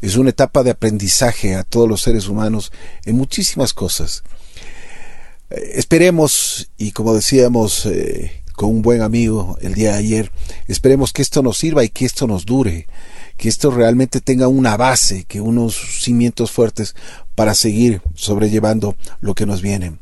es 0.02 0.16
una 0.18 0.28
etapa 0.28 0.62
de 0.62 0.72
aprendizaje 0.72 1.54
a 1.54 1.64
todos 1.64 1.88
los 1.88 2.02
seres 2.02 2.28
humanos 2.28 2.70
en 3.06 3.16
muchísimas 3.16 3.72
cosas. 3.72 4.24
Eh, 5.50 5.72
esperemos, 5.74 6.70
y 6.76 6.92
como 6.92 7.14
decíamos 7.14 7.86
eh, 7.86 8.42
con 8.54 8.70
un 8.70 8.82
buen 8.82 9.02
amigo 9.02 9.58
el 9.60 9.74
día 9.74 9.92
de 9.92 9.98
ayer, 9.98 10.32
esperemos 10.66 11.12
que 11.12 11.22
esto 11.22 11.42
nos 11.42 11.58
sirva 11.58 11.84
y 11.84 11.88
que 11.88 12.04
esto 12.04 12.26
nos 12.26 12.46
dure, 12.46 12.86
que 13.36 13.48
esto 13.48 13.70
realmente 13.70 14.20
tenga 14.20 14.48
una 14.48 14.76
base, 14.76 15.24
que 15.24 15.40
unos 15.40 15.74
cimientos 15.74 16.50
fuertes 16.50 16.96
para 17.34 17.54
seguir 17.54 18.00
sobrellevando 18.14 18.96
lo 19.20 19.34
que 19.34 19.46
nos 19.46 19.62
viene. 19.62 19.98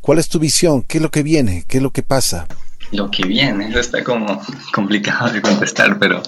¿Cuál 0.00 0.18
es 0.18 0.28
tu 0.28 0.38
visión? 0.38 0.82
¿Qué 0.82 0.98
es 0.98 1.02
lo 1.02 1.10
que 1.10 1.22
viene? 1.22 1.64
¿Qué 1.68 1.76
es 1.76 1.82
lo 1.82 1.92
que 1.92 2.02
pasa? 2.02 2.48
Lo 2.90 3.10
que 3.10 3.24
viene, 3.24 3.68
eso 3.68 3.78
está 3.78 4.02
como 4.02 4.42
complicado 4.74 5.32
de 5.32 5.40
contestar, 5.40 5.98
pero 5.98 6.22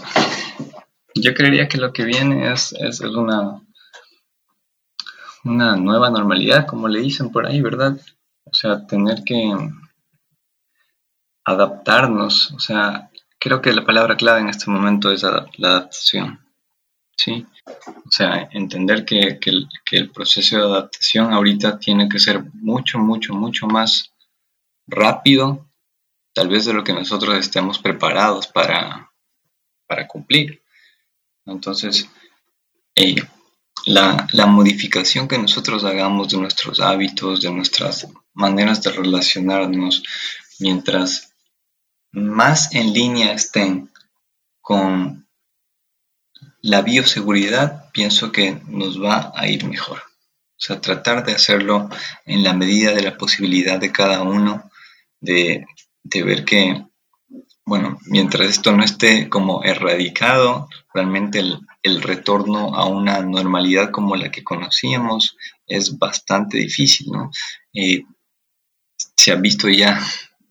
yo 1.14 1.34
creería 1.34 1.68
que 1.68 1.78
lo 1.78 1.92
que 1.92 2.04
viene 2.04 2.52
es, 2.52 2.74
es 2.78 3.00
una, 3.00 3.60
una 5.44 5.76
nueva 5.76 6.10
normalidad, 6.10 6.66
como 6.66 6.88
le 6.88 7.00
dicen 7.00 7.30
por 7.30 7.46
ahí, 7.46 7.60
¿verdad? 7.60 7.98
O 8.44 8.52
sea, 8.52 8.86
tener 8.86 9.24
que 9.24 9.52
adaptarnos, 11.44 12.52
o 12.52 12.58
sea, 12.58 13.10
creo 13.38 13.60
que 13.60 13.72
la 13.72 13.84
palabra 13.84 14.16
clave 14.16 14.40
en 14.40 14.48
este 14.48 14.70
momento 14.70 15.12
es 15.12 15.22
la 15.22 15.48
adaptación, 15.68 16.40
¿sí? 17.16 17.46
O 17.66 18.10
sea, 18.10 18.48
entender 18.52 19.04
que, 19.04 19.38
el, 19.92 20.10
proceso 20.10 20.56
de 20.56 20.62
adaptación 20.62 21.32
ahorita 21.32 21.78
tiene 21.78 22.08
que 22.08 22.18
ser 22.18 22.42
mucho, 22.54 22.98
mucho, 22.98 23.34
mucho 23.34 23.66
más 23.66 24.12
rápido, 24.86 25.66
tal 26.32 26.48
vez 26.48 26.64
de 26.66 26.74
lo 26.74 26.84
que 26.84 26.92
nosotros 26.92 27.36
estemos 27.36 27.78
preparados 27.78 28.46
para, 28.46 29.10
para 29.86 30.06
cumplir. 30.06 30.62
Entonces, 31.46 32.08
eh, 32.94 33.16
la, 33.86 34.26
la, 34.32 34.46
modificación 34.46 35.28
que 35.28 35.38
nosotros 35.38 35.84
hagamos 35.84 36.28
de 36.28 36.38
nuestros 36.38 36.80
hábitos, 36.80 37.42
de 37.42 37.50
nuestras 37.50 38.06
maneras 38.34 38.82
de 38.82 38.90
relacionarnos, 38.90 40.02
mientras 40.58 41.32
más 42.12 42.74
en 42.74 42.92
línea 42.92 43.32
estén 43.32 43.90
con 44.60 45.26
la 46.60 46.82
bioseguridad, 46.82 47.90
pienso 47.92 48.32
que 48.32 48.60
nos 48.66 49.02
va 49.02 49.32
a 49.34 49.48
ir 49.48 49.64
mejor. 49.64 49.98
O 49.98 50.60
sea, 50.66 50.80
tratar 50.80 51.24
de 51.24 51.32
hacerlo 51.32 51.90
en 52.24 52.42
la 52.42 52.54
medida 52.54 52.92
de 52.92 53.02
la 53.02 53.16
posibilidad 53.18 53.78
de 53.78 53.92
cada 53.92 54.22
uno, 54.22 54.70
de, 55.20 55.66
de 56.02 56.22
ver 56.22 56.44
que, 56.44 56.84
bueno, 57.66 57.98
mientras 58.06 58.48
esto 58.48 58.72
no 58.72 58.84
esté 58.84 59.28
como 59.28 59.62
erradicado, 59.64 60.68
realmente 60.94 61.40
el, 61.40 61.58
el 61.82 62.00
retorno 62.00 62.74
a 62.74 62.86
una 62.86 63.20
normalidad 63.20 63.90
como 63.90 64.16
la 64.16 64.30
que 64.30 64.42
conocíamos 64.42 65.36
es 65.66 65.98
bastante 65.98 66.58
difícil, 66.58 67.08
¿no? 67.12 67.30
Eh, 67.74 68.04
se 69.24 69.32
han 69.32 69.40
visto 69.40 69.70
ya 69.70 69.98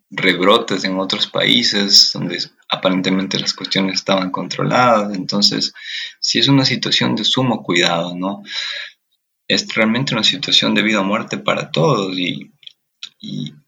rebrotes 0.09 0.83
en 0.83 0.97
otros 0.97 1.27
países 1.27 2.09
donde 2.11 2.39
aparentemente 2.67 3.39
las 3.39 3.53
cuestiones 3.53 3.95
estaban 3.95 4.31
controladas, 4.31 5.13
entonces 5.13 5.73
sí 6.19 6.39
es 6.39 6.47
una 6.47 6.65
situación 6.65 7.15
de 7.15 7.23
sumo 7.23 7.61
cuidado, 7.61 8.15
¿no? 8.15 8.41
Es 9.47 9.71
realmente 9.75 10.15
una 10.15 10.23
situación 10.23 10.73
de 10.73 10.81
vida 10.81 11.01
o 11.01 11.03
muerte 11.03 11.37
para 11.37 11.69
todos. 11.69 12.17
Y, 12.17 12.51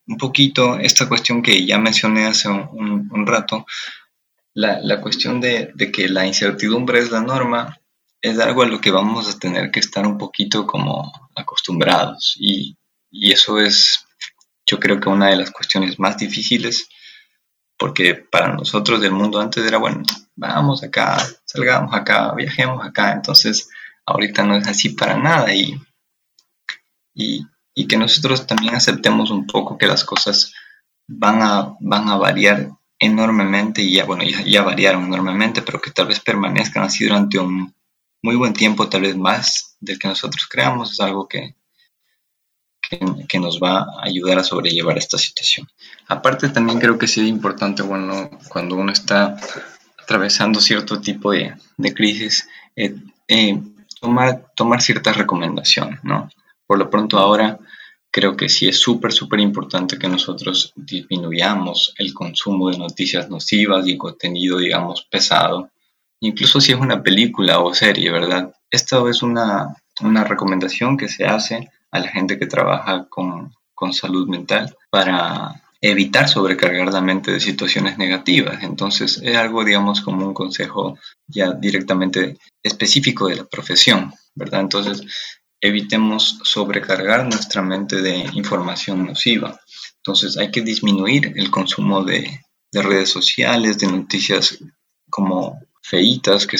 un 0.07 0.17
poquito 0.17 0.77
esta 0.79 1.07
cuestión 1.07 1.41
que 1.41 1.65
ya 1.65 1.77
mencioné 1.77 2.25
hace 2.25 2.49
un 2.49 3.25
rato, 3.27 3.65
la, 4.55 5.01
cuestión 5.01 5.39
de, 5.39 5.73
que 5.93 6.09
la 6.09 6.25
incertidumbre 6.25 6.99
es 6.99 7.11
la 7.11 7.21
norma 7.21 7.79
es 8.21 8.39
algo 8.39 8.63
a 8.63 8.67
lo 8.67 8.81
que 8.81 8.89
vamos 8.89 9.29
a 9.29 9.37
tener 9.37 9.69
que 9.69 9.79
estar 9.79 10.07
un 10.07 10.17
poquito 10.17 10.65
como 10.65 11.11
acostumbrados. 11.35 12.35
Y, 12.39 12.75
eso 13.11 13.59
es 13.59 14.04
yo 14.65 14.79
creo 14.79 14.99
que 14.99 15.09
una 15.09 15.27
de 15.27 15.37
las 15.37 15.51
cuestiones 15.51 15.99
más 15.99 16.17
difíciles 16.17 16.87
porque 17.77 18.15
para 18.15 18.53
nosotros 18.53 19.01
del 19.01 19.11
mundo 19.11 19.39
antes 19.39 19.65
era 19.65 19.77
bueno, 19.77 20.03
vamos 20.35 20.83
acá, 20.83 21.17
salgamos 21.45 21.93
acá, 21.93 22.33
viajemos 22.33 22.85
acá, 22.85 23.11
entonces 23.11 23.69
ahorita 24.05 24.43
no 24.43 24.55
es 24.55 24.67
así 24.67 24.89
para 24.89 25.17
nada 25.17 25.53
y, 25.53 25.79
y, 27.13 27.87
que 27.87 27.97
nosotros 27.97 28.47
también 28.47 28.75
aceptemos 28.75 29.29
un 29.31 29.45
poco 29.45 29.77
que 29.77 29.87
las 29.87 30.03
cosas 30.03 30.53
van 31.07 31.41
a, 31.41 31.75
van 31.79 32.07
a 32.09 32.17
variar 32.17 32.69
enormemente 32.99 33.81
y 33.81 33.95
ya, 33.95 34.05
bueno, 34.05 34.23
ya, 34.23 34.63
variaron 34.63 35.05
enormemente, 35.05 35.61
pero 35.61 35.81
que 35.81 35.91
tal 35.91 36.07
vez 36.07 36.19
permanezcan 36.19 36.83
así 36.83 37.05
durante 37.05 37.37
un 37.37 37.75
muy 38.23 38.35
buen 38.35 38.53
tiempo, 38.53 38.89
tal 38.89 39.01
vez 39.01 39.15
más 39.15 39.77
del 39.79 39.99
que 39.99 40.07
nosotros 40.07 40.47
creamos, 40.49 40.93
es 40.93 40.99
algo 40.99 41.27
que, 41.27 41.55
que, 42.89 43.39
nos 43.39 43.59
va 43.59 43.79
a 43.79 44.03
ayudar 44.03 44.39
a 44.39 44.43
sobrellevar 44.43 44.97
esta 44.97 45.17
situación. 45.17 45.67
Aparte 46.07 46.49
también 46.49 46.79
creo 46.79 46.97
que 46.97 47.05
es 47.05 47.17
importante, 47.17 47.81
bueno, 47.81 48.29
cuando 48.49 48.75
uno 48.75 48.91
está 48.91 49.37
atravesando 50.01 50.61
cierto 50.61 51.01
tipo 51.01 51.31
de, 51.31 51.55
de 51.77 51.93
crisis, 51.93 52.47
eh, 52.75 52.95
eh, 53.27 53.59
tomar, 53.99 54.45
tomar 54.55 54.81
ciertas 54.81 55.17
recomendaciones, 55.17 56.03
¿no? 56.03 56.29
Por 56.67 56.77
lo 56.77 56.89
pronto 56.89 57.17
ahora 57.17 57.59
creo 58.11 58.37
que 58.37 58.47
sí 58.47 58.67
es 58.67 58.79
súper, 58.79 59.11
súper 59.11 59.41
importante 59.41 59.99
que 59.99 60.07
nosotros 60.07 60.71
disminuyamos 60.75 61.93
el 61.97 62.13
consumo 62.13 62.69
de 62.69 62.77
noticias 62.77 63.29
nocivas 63.29 63.85
y 63.87 63.97
contenido, 63.97 64.57
digamos, 64.57 65.05
pesado, 65.09 65.69
incluso 66.21 66.61
si 66.61 66.71
es 66.71 66.79
una 66.79 67.03
película 67.03 67.59
o 67.59 67.73
serie, 67.73 68.09
¿verdad? 68.11 68.53
Esta 68.71 68.97
es 69.09 69.21
una, 69.21 69.75
una 70.01 70.23
recomendación 70.23 70.95
que 70.97 71.09
se 71.09 71.25
hace 71.25 71.69
a 71.95 71.99
la 71.99 72.09
gente 72.09 72.37
que 72.37 72.47
trabaja 72.47 73.05
con, 73.09 73.53
con 73.73 73.93
salud 73.93 74.27
mental 74.27 74.75
para 74.89 75.61
evitar 75.81 76.27
sobrecargar 76.27 76.91
la 76.91 77.01
mente 77.01 77.31
de 77.31 77.39
situaciones 77.39 77.97
negativas. 77.97 78.63
Entonces 78.63 79.19
es 79.23 79.35
algo, 79.35 79.63
digamos, 79.63 80.01
como 80.01 80.25
un 80.25 80.33
consejo 80.33 80.97
ya 81.27 81.51
directamente 81.51 82.37
específico 82.63 83.27
de 83.27 83.35
la 83.35 83.45
profesión, 83.45 84.13
¿verdad? 84.33 84.61
Entonces 84.61 85.03
evitemos 85.61 86.39
sobrecargar 86.43 87.25
nuestra 87.25 87.61
mente 87.61 88.01
de 88.01 88.17
información 88.33 89.05
nociva. 89.05 89.59
Entonces 89.97 90.37
hay 90.37 90.51
que 90.51 90.61
disminuir 90.61 91.33
el 91.35 91.49
consumo 91.49 92.03
de, 92.03 92.41
redes 92.71 93.09
sociales, 93.09 93.79
de 93.79 93.87
noticias 93.87 94.59
como 95.09 95.61
feitas, 95.81 96.45
que, 96.45 96.57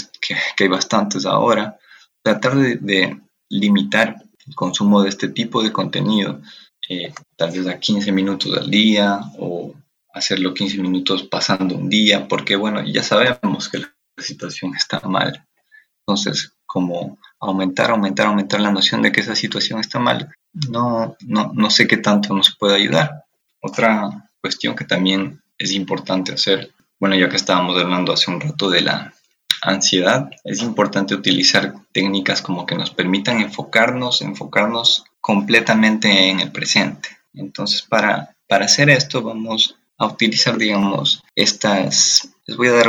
hay 0.60 0.68
bastantes 0.70 1.26
ahora. 1.26 1.78
Tratar 2.24 2.56
de, 2.56 3.20
limitar 3.50 4.16
el 4.48 4.56
consumo 4.56 5.02
de 5.02 5.10
este 5.10 5.30
tipo 5.30 5.64
de 5.64 5.72
contenido, 5.72 6.42
eh, 6.90 7.14
tal 7.36 7.52
vez 7.52 7.68
a 7.68 7.80
15 7.80 8.12
minutos 8.12 8.56
al 8.56 8.70
día 8.70 9.20
o 9.40 9.74
hacerlo 10.14 10.54
15 10.54 10.82
minutos 10.82 11.24
pasando 11.24 11.76
un 11.76 11.90
día, 11.90 12.28
porque 12.28 12.56
bueno, 12.56 12.84
ya 12.86 13.04
sabemos 13.04 13.70
que 13.70 13.80
la 13.80 13.94
situación 14.18 14.76
está 14.76 15.00
mal. 15.02 15.46
Entonces, 16.08 16.54
como 16.66 17.18
aumentar, 17.40 17.92
aumentar, 17.92 18.28
aumentar 18.28 18.62
la 18.62 18.72
noción 18.72 19.02
de 19.02 19.12
que 19.12 19.22
esa 19.22 19.36
situación 19.36 19.80
está 19.80 20.00
mal, 20.00 20.34
no, 20.70 21.16
no, 21.22 21.52
no 21.54 21.70
sé 21.70 21.88
qué 21.88 21.98
tanto 21.98 22.34
nos 22.34 22.56
puede 22.56 22.76
ayudar. 22.76 23.26
Otra 23.60 24.30
cuestión 24.42 24.76
que 24.76 24.86
también 24.86 25.42
es 25.58 25.72
importante 25.72 26.34
hacer, 26.34 26.72
bueno, 27.00 27.16
ya 27.16 27.30
que 27.30 27.36
estábamos 27.36 27.78
hablando 27.82 28.14
hace 28.14 28.32
un 28.32 28.40
rato 28.40 28.70
de 28.70 28.82
la 28.82 29.14
ansiedad, 29.66 30.30
es 30.44 30.62
importante 30.62 31.16
utilizar 31.16 31.74
técnicas 31.92 32.42
como 32.42 32.66
que 32.66 32.76
nos 32.76 32.92
permitan 32.92 33.42
enfocarnos, 33.42 34.22
enfocarnos 34.22 35.06
completamente 35.20 36.30
en 36.30 36.40
el 36.40 36.52
presente. 36.52 37.10
Entonces, 37.34 37.82
para, 37.82 38.36
para 38.48 38.66
hacer 38.66 38.90
esto, 38.90 39.22
vamos 39.22 39.76
a 39.98 40.06
utilizar, 40.06 40.58
digamos, 40.58 41.24
estas, 41.36 42.30
les 42.46 42.58
voy 42.58 42.68
a 42.68 42.74
dar 42.74 42.88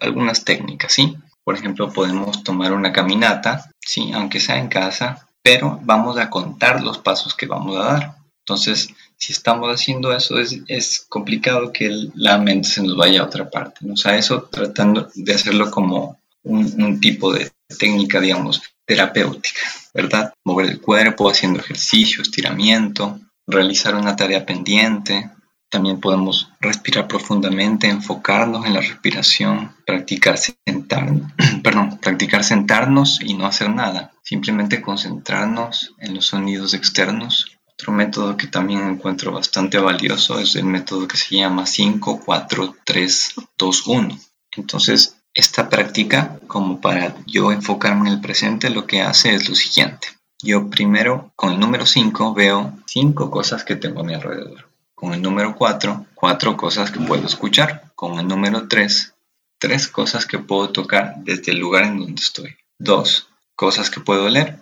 algunas 0.00 0.44
técnicas, 0.44 0.92
¿sí? 0.92 1.16
Por 1.44 1.54
ejemplo, 1.54 1.92
podemos 1.92 2.42
tomar 2.44 2.72
una 2.72 2.92
caminata, 2.92 3.70
¿sí? 3.80 4.12
Aunque 4.14 4.40
sea 4.40 4.58
en 4.58 4.68
casa, 4.68 5.28
pero 5.42 5.80
vamos 5.82 6.18
a 6.18 6.30
contar 6.30 6.82
los 6.82 6.98
pasos 6.98 7.34
que 7.34 7.46
vamos 7.46 7.76
a 7.76 7.84
dar. 7.84 8.16
Entonces, 8.44 8.94
si 9.20 9.34
estamos 9.34 9.68
haciendo 9.68 10.16
eso, 10.16 10.38
es, 10.38 11.06
complicado 11.08 11.72
que 11.72 11.90
la 12.14 12.38
mente 12.38 12.68
se 12.68 12.82
nos 12.82 12.96
vaya 12.96 13.20
a 13.20 13.26
otra 13.26 13.50
parte. 13.50 13.80
O 13.90 13.96
sea, 13.96 14.16
eso 14.16 14.48
tratando 14.50 15.10
de 15.14 15.34
hacerlo 15.34 15.70
como 15.70 16.18
un, 16.42 17.00
tipo 17.00 17.30
de 17.32 17.50
técnica, 17.78 18.18
digamos, 18.18 18.62
terapéutica, 18.86 19.60
¿verdad? 19.92 20.32
Mover 20.44 20.70
el 20.70 20.80
cuerpo 20.80 21.28
haciendo 21.28 21.60
ejercicio, 21.60 22.22
estiramiento, 22.22 23.20
realizar 23.46 23.94
una 23.94 24.16
tarea 24.16 24.46
pendiente. 24.46 25.30
También 25.68 26.00
podemos 26.00 26.48
respirar 26.58 27.06
profundamente, 27.06 27.88
enfocarnos 27.88 28.64
en 28.64 28.72
la 28.72 28.80
respiración, 28.80 29.76
practicar, 29.86 30.38
sentar, 30.38 31.12
perdón, 31.62 31.98
practicar 31.98 32.42
sentarnos 32.42 33.20
y 33.22 33.34
no 33.34 33.46
hacer 33.46 33.68
nada. 33.68 34.12
Simplemente 34.22 34.80
concentrarnos 34.80 35.94
en 35.98 36.14
los 36.14 36.26
sonidos 36.26 36.72
externos 36.72 37.49
otro 37.80 37.92
método 37.92 38.36
que 38.36 38.46
también 38.46 38.86
encuentro 38.86 39.32
bastante 39.32 39.78
valioso 39.78 40.38
es 40.38 40.54
el 40.54 40.64
método 40.64 41.08
que 41.08 41.16
se 41.16 41.36
llama 41.36 41.66
5, 41.66 42.20
4, 42.24 42.76
3, 42.84 43.34
2, 43.56 43.86
1. 43.86 44.18
Entonces, 44.52 45.16
esta 45.32 45.68
práctica, 45.68 46.38
como 46.46 46.80
para 46.80 47.14
yo 47.26 47.52
enfocarme 47.52 48.08
en 48.08 48.16
el 48.16 48.20
presente, 48.20 48.68
lo 48.68 48.86
que 48.86 49.00
hace 49.00 49.34
es 49.34 49.48
lo 49.48 49.54
siguiente. 49.54 50.08
Yo 50.42 50.68
primero, 50.68 51.32
con 51.36 51.52
el 51.52 51.60
número 51.60 51.86
5, 51.86 52.34
veo 52.34 52.78
5 52.86 53.30
cosas 53.30 53.64
que 53.64 53.76
tengo 53.76 54.00
a 54.00 54.04
mi 54.04 54.14
alrededor. 54.14 54.68
Con 54.94 55.14
el 55.14 55.22
número 55.22 55.54
4, 55.56 56.06
4 56.14 56.56
cosas 56.56 56.90
que 56.90 57.00
puedo 57.00 57.26
escuchar. 57.26 57.92
Con 57.94 58.18
el 58.18 58.28
número 58.28 58.68
3, 58.68 59.14
3 59.58 59.88
cosas 59.88 60.26
que 60.26 60.38
puedo 60.38 60.70
tocar 60.70 61.14
desde 61.18 61.52
el 61.52 61.58
lugar 61.58 61.84
en 61.84 61.98
donde 61.98 62.20
estoy. 62.20 62.56
2 62.78 63.28
cosas 63.56 63.88
que 63.88 64.00
puedo 64.00 64.28
leer. 64.28 64.58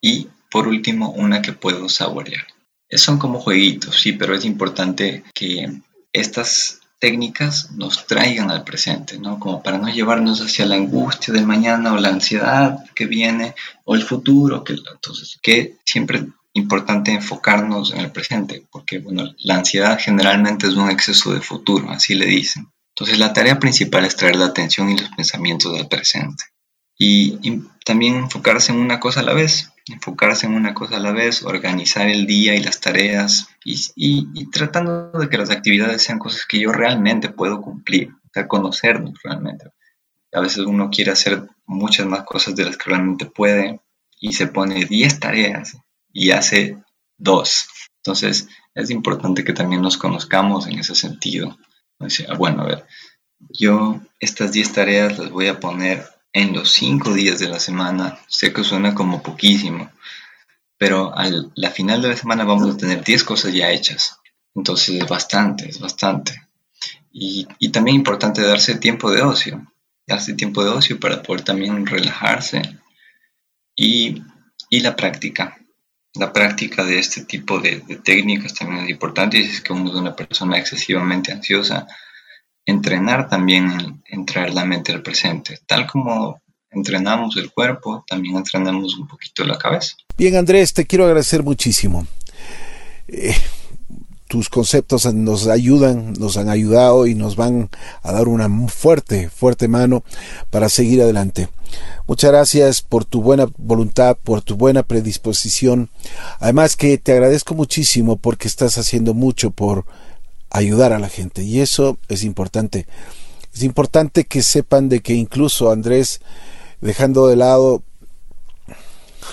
Y 0.00 0.28
por 0.54 0.68
último, 0.68 1.10
una 1.10 1.42
que 1.42 1.52
puedo 1.52 1.88
saborear. 1.88 2.46
Son 2.88 3.18
como 3.18 3.40
jueguitos, 3.40 4.00
sí, 4.00 4.12
pero 4.12 4.36
es 4.36 4.44
importante 4.44 5.24
que 5.34 5.80
estas 6.12 6.78
técnicas 7.00 7.72
nos 7.72 8.06
traigan 8.06 8.52
al 8.52 8.62
presente, 8.62 9.18
¿no? 9.18 9.40
Como 9.40 9.64
para 9.64 9.78
no 9.78 9.88
llevarnos 9.88 10.40
hacia 10.40 10.64
la 10.64 10.76
angustia 10.76 11.34
del 11.34 11.44
mañana 11.44 11.92
o 11.92 11.98
la 11.98 12.10
ansiedad 12.10 12.84
que 12.94 13.06
viene 13.06 13.56
o 13.84 13.96
el 13.96 14.04
futuro, 14.04 14.62
que 14.62 14.74
entonces 14.74 15.40
que 15.42 15.74
siempre 15.84 16.24
importante 16.52 17.10
enfocarnos 17.10 17.92
en 17.92 17.98
el 17.98 18.12
presente, 18.12 18.64
porque 18.70 19.00
bueno, 19.00 19.34
la 19.38 19.56
ansiedad 19.56 19.98
generalmente 20.00 20.68
es 20.68 20.74
un 20.74 20.88
exceso 20.88 21.34
de 21.34 21.40
futuro, 21.40 21.90
así 21.90 22.14
le 22.14 22.26
dicen. 22.26 22.68
Entonces 22.90 23.18
la 23.18 23.32
tarea 23.32 23.58
principal 23.58 24.04
es 24.04 24.14
traer 24.14 24.36
la 24.36 24.46
atención 24.46 24.88
y 24.88 24.98
los 24.98 25.10
pensamientos 25.16 25.76
al 25.76 25.88
presente 25.88 26.44
y, 26.96 27.62
también 27.84 28.14
enfocarse 28.14 28.72
en 28.72 28.78
una 28.78 28.98
cosa 28.98 29.20
a 29.20 29.24
la 29.24 29.34
vez, 29.34 29.70
enfocarse 29.86 30.46
en 30.46 30.54
una 30.54 30.74
cosa 30.74 30.96
a 30.96 31.00
la 31.00 31.12
vez, 31.12 31.42
organizar 31.42 32.08
el 32.08 32.26
día 32.26 32.54
y 32.54 32.62
las 32.62 32.80
tareas 32.80 33.48
y, 33.64 34.50
tratando 34.50 35.10
de 35.12 35.28
que 35.28 35.38
las 35.38 35.50
actividades 35.50 36.02
sean 36.02 36.18
cosas 36.18 36.46
que 36.46 36.60
yo 36.60 36.72
realmente 36.72 37.28
puedo 37.28 37.60
cumplir, 37.60 38.10
o 38.10 38.30
sea, 38.32 38.48
conocernos 38.48 39.20
realmente. 39.22 39.66
A 40.32 40.40
veces 40.40 40.64
uno 40.64 40.90
quiere 40.90 41.12
hacer 41.12 41.46
muchas 41.66 42.06
más 42.06 42.24
cosas 42.24 42.56
de 42.56 42.64
las 42.64 42.76
que 42.76 42.90
realmente 42.90 43.26
puede 43.26 43.80
y 44.18 44.32
se 44.32 44.46
pone 44.46 44.84
10 44.84 45.20
tareas 45.20 45.76
y 46.12 46.30
hace 46.30 46.78
dos. 47.18 47.68
Entonces 47.98 48.48
es 48.74 48.90
importante 48.90 49.44
que 49.44 49.52
también 49.52 49.82
nos 49.82 49.96
conozcamos 49.96 50.66
en 50.66 50.78
ese 50.78 50.94
sentido. 50.94 51.56
bueno, 52.38 52.62
a 52.62 52.66
ver, 52.66 52.86
yo 53.50 54.00
estas 54.18 54.52
10 54.52 54.72
tareas 54.72 55.18
las 55.18 55.30
voy 55.30 55.48
a 55.48 55.60
poner 55.60 56.13
en 56.34 56.52
los 56.52 56.72
cinco 56.72 57.14
días 57.14 57.38
de 57.38 57.48
la 57.48 57.60
semana. 57.60 58.18
Sé 58.28 58.52
que 58.52 58.64
suena 58.64 58.94
como 58.94 59.22
poquísimo, 59.22 59.90
pero 60.76 61.16
a 61.16 61.30
la 61.54 61.70
final 61.70 62.02
de 62.02 62.08
la 62.08 62.16
semana 62.16 62.44
vamos 62.44 62.74
a 62.74 62.76
tener 62.76 63.02
10 63.02 63.24
cosas 63.24 63.54
ya 63.54 63.70
hechas. 63.70 64.18
Entonces 64.54 65.02
es 65.02 65.08
bastante, 65.08 65.68
es 65.68 65.78
bastante. 65.78 66.42
Y, 67.10 67.46
también 67.70 67.96
importante 67.96 68.42
darse 68.42 68.74
tiempo 68.74 69.10
de 69.10 69.22
ocio, 69.22 69.64
darse 70.06 70.34
tiempo 70.34 70.64
de 70.64 70.70
ocio 70.70 70.98
para 70.98 71.22
poder 71.22 71.42
también 71.42 71.86
relajarse. 71.86 72.78
Y, 73.76 74.22
y 74.68 74.80
la 74.80 74.94
práctica. 74.96 75.56
La 76.14 76.32
práctica 76.32 76.84
de 76.84 76.98
este 76.98 77.24
tipo 77.24 77.60
de, 77.60 77.80
técnicas 78.04 78.54
también 78.54 78.84
es 78.84 78.90
importante. 78.90 79.38
Y 79.38 79.42
es 79.42 79.60
que 79.60 79.72
uno 79.72 79.90
es 79.90 79.96
una 79.96 80.14
persona 80.14 80.58
excesivamente 80.58 81.32
ansiosa, 81.32 81.86
entrenar 82.66 83.28
también 83.28 84.02
en, 84.06 84.26
traer 84.26 84.54
la 84.54 84.64
mente 84.64 84.92
al 84.92 85.02
presente. 85.02 85.58
Tal 85.66 85.86
como 85.86 86.40
entrenamos 86.70 87.36
el 87.36 87.50
cuerpo, 87.50 88.04
también 88.06 88.36
entrenamos 88.36 88.96
un 88.96 89.06
poquito 89.06 89.44
la 89.44 89.58
cabeza. 89.58 89.96
Bien, 90.16 90.36
Andrés, 90.36 90.72
te 90.72 90.86
quiero 90.86 91.04
agradecer 91.04 91.42
muchísimo. 91.42 92.06
Eh, 93.08 93.34
tus 94.28 94.48
conceptos 94.48 95.12
nos 95.14 95.46
ayudan, 95.46 96.14
nos 96.14 96.36
han 96.36 96.48
ayudado 96.48 97.06
y 97.06 97.14
nos 97.14 97.36
van 97.36 97.70
a 98.02 98.12
dar 98.12 98.26
una 98.26 98.48
fuerte, 98.68 99.28
fuerte 99.28 99.68
mano 99.68 100.02
para 100.50 100.68
seguir 100.68 101.02
adelante. 101.02 101.48
Muchas 102.06 102.32
gracias 102.32 102.82
por 102.82 103.04
tu 103.04 103.22
buena 103.22 103.46
voluntad, 103.58 104.16
por 104.22 104.42
tu 104.42 104.56
buena 104.56 104.82
predisposición. 104.82 105.90
Además 106.40 106.76
que 106.76 106.98
te 106.98 107.12
agradezco 107.12 107.54
muchísimo 107.54 108.16
porque 108.16 108.48
estás 108.48 108.76
haciendo 108.76 109.14
mucho 109.14 109.50
por 109.50 109.84
ayudar 110.54 110.92
a 110.92 111.00
la 111.00 111.08
gente 111.08 111.42
y 111.42 111.60
eso 111.60 111.98
es 112.08 112.22
importante. 112.22 112.86
Es 113.52 113.62
importante 113.62 114.24
que 114.24 114.42
sepan 114.42 114.88
de 114.88 115.00
que 115.00 115.14
incluso 115.14 115.70
Andrés, 115.70 116.20
dejando 116.80 117.26
de 117.26 117.36
lado, 117.36 117.82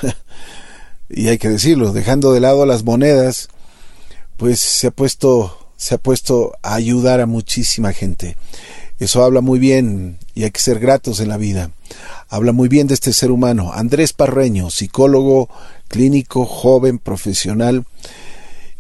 y 1.10 1.28
hay 1.28 1.38
que 1.38 1.50
decirlo, 1.50 1.94
dejando 1.94 2.34
de 2.34 2.40
lado 2.40 2.66
las 2.66 2.84
monedas, 2.84 3.50
pues 4.36 4.60
se 4.60 4.88
ha 4.88 4.92
puesto, 4.92 5.70
se 5.78 5.96
ha 5.96 5.98
puesto 6.00 6.54
a 6.64 6.74
ayudar 6.76 7.22
a 7.22 7.28
muchísima 7.28 7.94
gente. 7.94 8.36
Eso 9.00 9.24
habla 9.24 9.42
muy 9.42 9.60
bien 9.60 10.18
y 10.34 10.44
hay 10.44 10.52
que 10.52 10.60
ser 10.60 10.80
gratos 10.80 11.20
en 11.20 11.30
la 11.30 11.38
vida. 11.38 11.72
Habla 12.30 12.52
muy 12.52 12.68
bien 12.68 12.88
de 12.88 12.96
este 12.96 13.14
ser 13.14 13.30
humano. 13.30 13.72
Andrés 13.74 14.14
Parreño, 14.14 14.72
psicólogo 14.72 15.50
clínico, 15.88 16.46
joven, 16.46 16.98
profesional, 16.98 17.86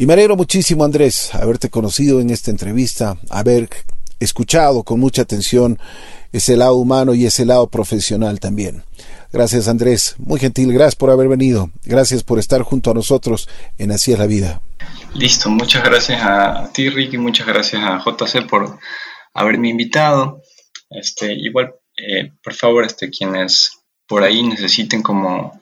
y 0.01 0.07
me 0.07 0.13
alegro 0.13 0.35
muchísimo, 0.35 0.83
Andrés, 0.83 1.29
haberte 1.35 1.69
conocido 1.69 2.21
en 2.21 2.31
esta 2.31 2.49
entrevista, 2.49 3.17
haber 3.29 3.69
escuchado 4.19 4.81
con 4.81 4.99
mucha 4.99 5.21
atención 5.21 5.77
ese 6.31 6.57
lado 6.57 6.77
humano 6.77 7.13
y 7.13 7.27
ese 7.27 7.45
lado 7.45 7.67
profesional 7.67 8.39
también. 8.39 8.83
Gracias, 9.31 9.67
Andrés. 9.67 10.15
Muy 10.17 10.39
gentil. 10.39 10.73
Gracias 10.73 10.95
por 10.95 11.11
haber 11.11 11.27
venido. 11.27 11.69
Gracias 11.83 12.23
por 12.23 12.39
estar 12.39 12.63
junto 12.63 12.89
a 12.89 12.95
nosotros 12.95 13.47
en 13.77 13.91
Así 13.91 14.11
es 14.11 14.17
la 14.17 14.25
vida. 14.25 14.59
Listo. 15.13 15.51
Muchas 15.51 15.83
gracias 15.83 16.19
a 16.23 16.71
ti, 16.73 16.89
Ricky. 16.89 17.19
Muchas 17.19 17.45
gracias 17.45 17.83
a 17.83 18.03
JC 18.03 18.49
por 18.49 18.79
haberme 19.35 19.69
invitado. 19.69 20.41
Este, 20.89 21.31
igual, 21.31 21.75
eh, 21.95 22.31
por 22.43 22.55
favor, 22.55 22.85
este, 22.85 23.11
quienes 23.11 23.69
por 24.07 24.23
ahí 24.23 24.41
necesiten 24.41 25.03
como 25.03 25.61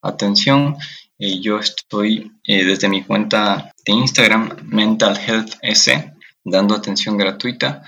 atención, 0.00 0.76
yo 1.20 1.58
estoy 1.58 2.32
eh, 2.44 2.64
desde 2.64 2.88
mi 2.88 3.02
cuenta 3.02 3.74
en 3.90 3.98
Instagram 3.98 4.56
Mental 4.66 5.18
Health 5.18 5.54
S, 5.62 6.12
dando 6.44 6.74
atención 6.76 7.16
gratuita 7.16 7.82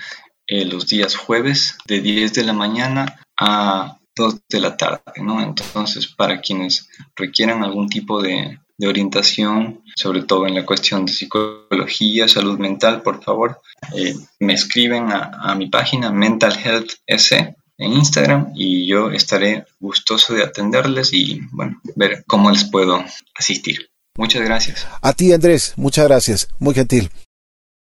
eh, 0.45 0.65
los 0.65 0.87
días 0.87 1.15
jueves 1.15 1.77
de 1.85 2.01
10 2.01 2.33
de 2.33 2.43
la 2.43 2.53
mañana 2.53 3.21
a 3.39 3.99
2 4.15 4.41
de 4.49 4.59
la 4.59 4.75
tarde, 4.75 5.21
¿no? 5.21 5.41
Entonces, 5.41 6.07
para 6.07 6.41
quienes 6.41 6.89
requieran 7.15 7.63
algún 7.63 7.87
tipo 7.87 8.21
de, 8.21 8.59
orientación, 8.85 9.81
sobre 9.95 10.23
todo 10.23 10.45
en 10.45 10.55
la 10.55 10.65
cuestión 10.65 11.05
de 11.05 11.13
psicología, 11.13 12.27
salud 12.27 12.59
mental, 12.59 13.01
por 13.01 13.23
favor, 13.23 13.61
eh, 13.95 14.13
me 14.41 14.51
escriben 14.51 15.09
a, 15.09 15.31
a, 15.41 15.55
mi 15.55 15.67
página 15.67 16.11
Mental 16.11 16.53
Health 16.61 16.91
S 17.07 17.55
en 17.77 17.93
Instagram 17.93 18.51
y 18.55 18.85
yo 18.85 19.09
estaré 19.09 19.65
gustoso 19.79 20.33
de 20.33 20.43
atenderles 20.43 21.13
y, 21.13 21.39
bueno, 21.53 21.79
ver 21.95 22.25
cómo 22.27 22.51
les 22.51 22.65
puedo 22.65 23.01
asistir. 23.35 23.92
Muchas 24.15 24.43
gracias. 24.43 24.87
A 25.01 25.13
ti, 25.13 25.33
Andrés, 25.33 25.73
muchas 25.75 26.05
gracias. 26.05 26.47
Muy 26.59 26.75
gentil. 26.75 27.09